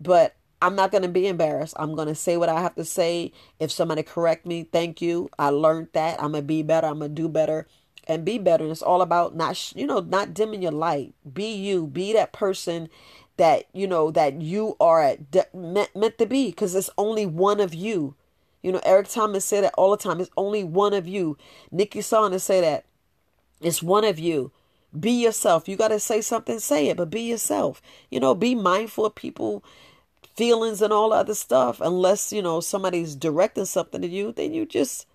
But 0.00 0.34
I'm 0.60 0.74
not 0.74 0.90
going 0.90 1.02
to 1.02 1.08
be 1.08 1.28
embarrassed. 1.28 1.74
I'm 1.78 1.94
going 1.94 2.08
to 2.08 2.16
say 2.16 2.36
what 2.36 2.48
I 2.48 2.60
have 2.60 2.74
to 2.74 2.84
say. 2.84 3.32
If 3.60 3.70
somebody 3.70 4.02
correct 4.02 4.44
me, 4.44 4.64
thank 4.64 5.00
you. 5.00 5.30
I 5.38 5.50
learned 5.50 5.88
that. 5.92 6.20
I'm 6.20 6.32
going 6.32 6.42
to 6.42 6.46
be 6.48 6.64
better. 6.64 6.88
I'm 6.88 6.98
going 6.98 7.14
to 7.14 7.22
do 7.22 7.28
better 7.28 7.68
and 8.08 8.24
be 8.24 8.38
better. 8.38 8.64
And 8.64 8.72
it's 8.72 8.82
all 8.82 9.02
about 9.02 9.36
not, 9.36 9.72
you 9.76 9.86
know, 9.86 10.00
not 10.00 10.34
dimming 10.34 10.62
your 10.62 10.72
light. 10.72 11.14
Be 11.32 11.54
you. 11.54 11.86
Be 11.86 12.12
that 12.14 12.32
person 12.32 12.88
that, 13.36 13.66
you 13.72 13.86
know, 13.86 14.10
that 14.10 14.42
you 14.42 14.76
are 14.80 15.16
meant, 15.54 15.94
meant 15.94 16.18
to 16.18 16.26
be 16.26 16.50
because 16.50 16.74
it's 16.74 16.90
only 16.98 17.24
one 17.24 17.60
of 17.60 17.72
you. 17.72 18.16
You 18.62 18.72
know, 18.72 18.80
Eric 18.84 19.08
Thomas 19.08 19.44
said 19.44 19.62
that 19.62 19.74
all 19.78 19.92
the 19.92 19.96
time. 19.96 20.20
It's 20.20 20.30
only 20.36 20.64
one 20.64 20.92
of 20.92 21.06
you. 21.06 21.38
Nikki 21.70 22.00
Saunders 22.00 22.42
say 22.42 22.60
that. 22.60 22.84
It's 23.60 23.82
one 23.82 24.04
of 24.04 24.18
you. 24.18 24.50
Be 24.98 25.12
yourself. 25.12 25.68
You 25.68 25.76
got 25.76 25.88
to 25.88 26.00
say 26.00 26.20
something, 26.20 26.58
say 26.58 26.88
it, 26.88 26.96
but 26.96 27.10
be 27.10 27.22
yourself. 27.22 27.80
You 28.10 28.20
know, 28.20 28.34
be 28.34 28.54
mindful 28.54 29.06
of 29.06 29.14
people 29.14 29.64
feelings 30.36 30.80
and 30.82 30.92
all 30.92 31.12
other 31.12 31.34
stuff. 31.34 31.80
Unless 31.80 32.32
you 32.32 32.42
know 32.42 32.60
somebody's 32.60 33.14
directing 33.14 33.66
something 33.66 34.00
to 34.02 34.08
you 34.08 34.32
then 34.32 34.54
you 34.54 34.66
just 34.66 35.06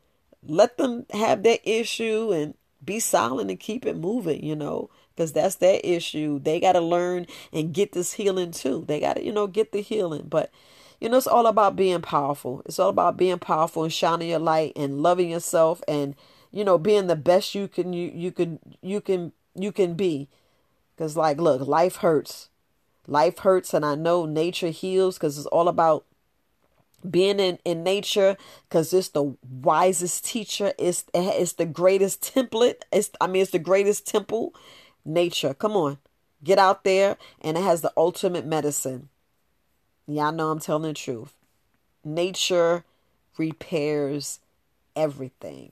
let 0.48 0.78
them 0.78 1.06
have 1.12 1.44
their 1.44 1.58
issue 1.64 2.32
and 2.32 2.54
be 2.84 3.00
silent 3.00 3.50
and 3.50 3.60
keep 3.60 3.86
it 3.86 3.98
moving 3.98 4.44
you 4.44 4.56
know 4.56 4.90
because 5.16 5.34
that's 5.34 5.56
their 5.56 5.80
issue. 5.84 6.40
They 6.40 6.60
got 6.60 6.74
to 6.74 6.82
learn 6.82 7.26
and 7.54 7.74
get 7.74 7.94
this 7.94 8.14
healing 8.14 8.52
too. 8.52 8.84
They 8.88 9.00
got 9.00 9.16
to 9.16 9.24
you 9.24 9.32
know 9.32 9.48
get 9.48 9.72
the 9.72 9.82
healing. 9.82 10.28
But 10.30 10.52
you 11.00 11.10
know 11.10 11.18
it's 11.18 11.28
all 11.28 11.48
about 11.48 11.76
being 11.76 12.02
powerful. 12.02 12.62
It's 12.66 12.80
all 12.80 12.90
about 12.90 13.18
being 13.18 13.40
powerful 13.40 13.84
and 13.84 13.94
shining 13.94 14.30
your 14.30 14.40
light 14.40 14.74
and 14.76 15.02
loving 15.02 15.30
yourself 15.30 15.82
and 15.88 16.16
you 16.52 16.64
know 16.64 16.78
being 16.78 17.08
the 17.08 17.16
best 17.16 17.56
you 17.56 17.68
can 17.68 17.94
you 17.94 18.12
you 18.14 18.32
can 18.32 18.60
you 18.82 19.02
can 19.02 19.32
you 19.56 19.72
can 19.72 19.96
be. 19.96 20.28
Because, 20.96 21.18
like, 21.18 21.40
look, 21.40 21.68
life 21.68 21.98
hurts. 21.98 22.50
Life 23.08 23.40
hurts, 23.40 23.74
and 23.74 23.86
I 23.86 23.96
know 23.96 24.26
nature 24.26 24.70
heals 24.70 25.18
because 25.18 25.38
it's 25.38 25.48
all 25.48 25.68
about 25.68 26.06
being 27.10 27.40
in, 27.40 27.60
in 27.66 27.84
nature 27.84 28.38
because 28.68 28.94
it's 28.94 29.10
the 29.10 29.36
wisest 29.62 30.26
teacher. 30.26 30.74
It's 30.78 31.06
it's 31.14 31.54
the 31.54 31.66
greatest 31.66 32.22
template. 32.36 32.82
It's 32.92 33.12
i 33.22 33.28
mean 33.28 33.42
it's 33.42 33.52
the 33.52 33.60
greatest 33.60 34.08
temple 34.08 34.56
nature. 35.04 35.54
Come 35.54 35.74
on. 35.74 35.98
Get 36.44 36.60
out 36.60 36.84
there 36.84 37.18
and 37.42 37.58
it 37.58 37.64
has 37.64 37.82
the 37.82 37.94
ultimate 37.96 38.46
medicine. 38.46 39.10
Y'all 40.08 40.32
know 40.32 40.52
i'm 40.52 40.60
telling 40.60 40.84
the 40.84 40.94
truth. 40.94 41.34
Nature 42.04 42.84
repairs 43.38 44.40
everything. 44.96 45.72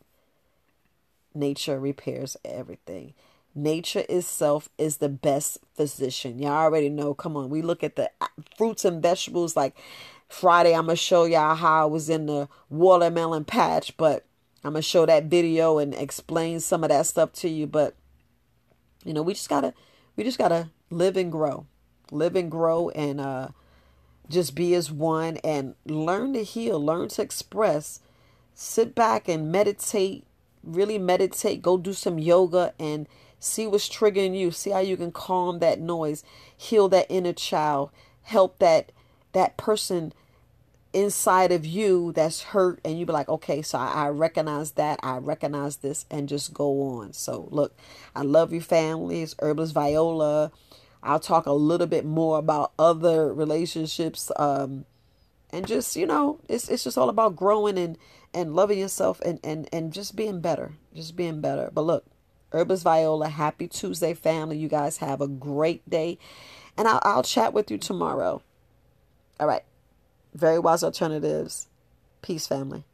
Nature 1.34 1.80
repairs 1.80 2.38
everything 2.46 3.14
Nature 3.56 4.04
itself 4.10 4.70
is 4.80 4.98
the 4.98 5.10
best 5.10 5.60
physician. 5.76 6.40
Y'all 6.40 6.52
already 6.54 6.90
know. 6.90 7.14
Come 7.14 7.38
on, 7.38 7.50
we 7.50 7.62
look 7.62 7.84
at 7.84 7.96
the 7.96 8.10
uh, 8.20 8.28
fruits 8.58 8.84
and 8.84 9.02
vegetables. 9.02 9.56
Like 9.56 9.76
Friday, 10.28 10.74
I'm 10.74 10.88
gonna 10.88 10.96
show 10.96 11.26
y'all 11.26 11.56
how 11.56 11.84
I 11.84 11.86
was 11.86 12.10
in 12.10 12.26
the 12.26 12.50
watermelon 12.70 13.46
patch, 13.46 13.96
but 13.96 14.26
I'm 14.64 14.74
gonna 14.74 14.82
show 14.82 15.06
that 15.06 15.26
video 15.26 15.78
and 15.78 15.94
explain 15.94 16.62
some 16.62 16.84
of 16.84 16.90
that 16.90 17.06
stuff 17.06 17.32
to 17.34 17.50
you. 17.50 17.68
But 17.68 17.96
you 19.06 19.14
know, 19.14 19.22
we 19.22 19.34
just 19.34 19.50
gotta, 19.50 19.76
we 20.16 20.24
just 20.24 20.40
gotta 20.40 20.70
live 20.90 21.16
and 21.16 21.32
grow, 21.32 21.68
live 22.12 22.36
and 22.36 22.50
grow, 22.50 22.90
and 22.90 23.22
uh, 23.22 23.50
just 24.30 24.56
be 24.56 24.74
as 24.74 24.92
one 24.92 25.38
and 25.44 25.76
learn 25.86 26.34
to 26.34 26.44
heal, 26.44 26.84
learn 26.84 27.10
to 27.10 27.22
express. 27.22 28.00
Sit 28.56 28.96
back 28.96 29.28
and 29.28 29.52
meditate. 29.52 30.26
Really 30.64 30.98
meditate. 30.98 31.62
Go 31.62 31.78
do 31.78 31.94
some 31.94 32.18
yoga 32.18 32.74
and 32.80 33.08
See 33.44 33.68
what's 33.68 33.90
triggering 33.90 34.38
you. 34.38 34.52
See 34.52 34.70
how 34.70 34.80
you 34.80 34.96
can 34.96 35.12
calm 35.12 35.60
that 35.60 35.80
noise, 35.80 36.24
heal 36.56 36.88
that 36.90 37.08
inner 37.10 37.34
child, 37.34 37.92
help 38.22 38.60
that 38.60 38.94
that 39.34 39.58
person 39.58 40.14
inside 40.94 41.52
of 41.52 41.66
you 41.66 42.14
that's 42.14 42.42
hurt 42.44 42.80
and 42.86 43.00
you 43.00 43.06
be 43.06 43.12
like 43.12 43.28
okay 43.28 43.64
so 43.64 43.80
I, 43.80 44.06
I, 44.06 44.10
recognize 44.10 44.74
that. 44.74 45.00
I 45.02 45.18
recognize 45.18 45.78
this 45.78 46.06
and 46.10 46.30
just 46.30 46.54
go 46.54 46.84
on. 47.00 47.14
So 47.14 47.50
look 47.52 47.76
i 48.16 48.22
love 48.22 48.54
you 48.54 48.62
families 48.62 49.36
herbalist 49.40 49.74
viola. 49.74 50.52
I'll 51.02 51.20
talk 51.20 51.46
a 51.46 51.52
little 51.52 51.88
bit 51.88 52.06
more 52.06 52.38
about 52.38 52.72
other 52.80 53.34
relationships 53.34 54.32
um, 54.38 54.86
and 55.52 55.68
just 55.68 55.96
you 55.98 56.06
know 56.06 56.40
it's, 56.48 56.70
it's 56.70 56.86
just 56.86 56.98
all 56.98 57.10
about 57.10 57.36
growing 57.36 57.78
and 57.78 57.98
and 58.34 58.56
loving 58.56 58.80
yourself 58.80 59.20
and 59.22 59.40
and 59.44 59.68
and 59.74 59.92
just 59.92 60.16
being 60.16 60.40
better. 60.40 60.74
Just 60.96 61.16
being 61.18 61.42
better. 61.42 61.72
But 61.74 61.82
look 61.82 62.06
herbalist 62.54 62.84
viola. 62.84 63.30
Happy 63.30 63.68
tuesday 63.68 64.14
family. 64.14 64.58
You 64.58 64.70
guys 64.70 64.98
have 64.98 65.22
a 65.22 65.28
great 65.28 65.88
day. 65.90 66.18
And 66.78 66.88
I'll, 66.88 67.02
I'll 67.04 67.24
chat 67.24 67.54
with 67.54 67.72
you 67.72 67.78
tomorrow. 67.78 68.42
All 69.40 69.48
right. 69.48 69.64
Very 70.34 70.60
Wise 70.60 70.84
Alternatives. 70.84 71.68
Peace, 72.22 72.48
family. 72.48 72.86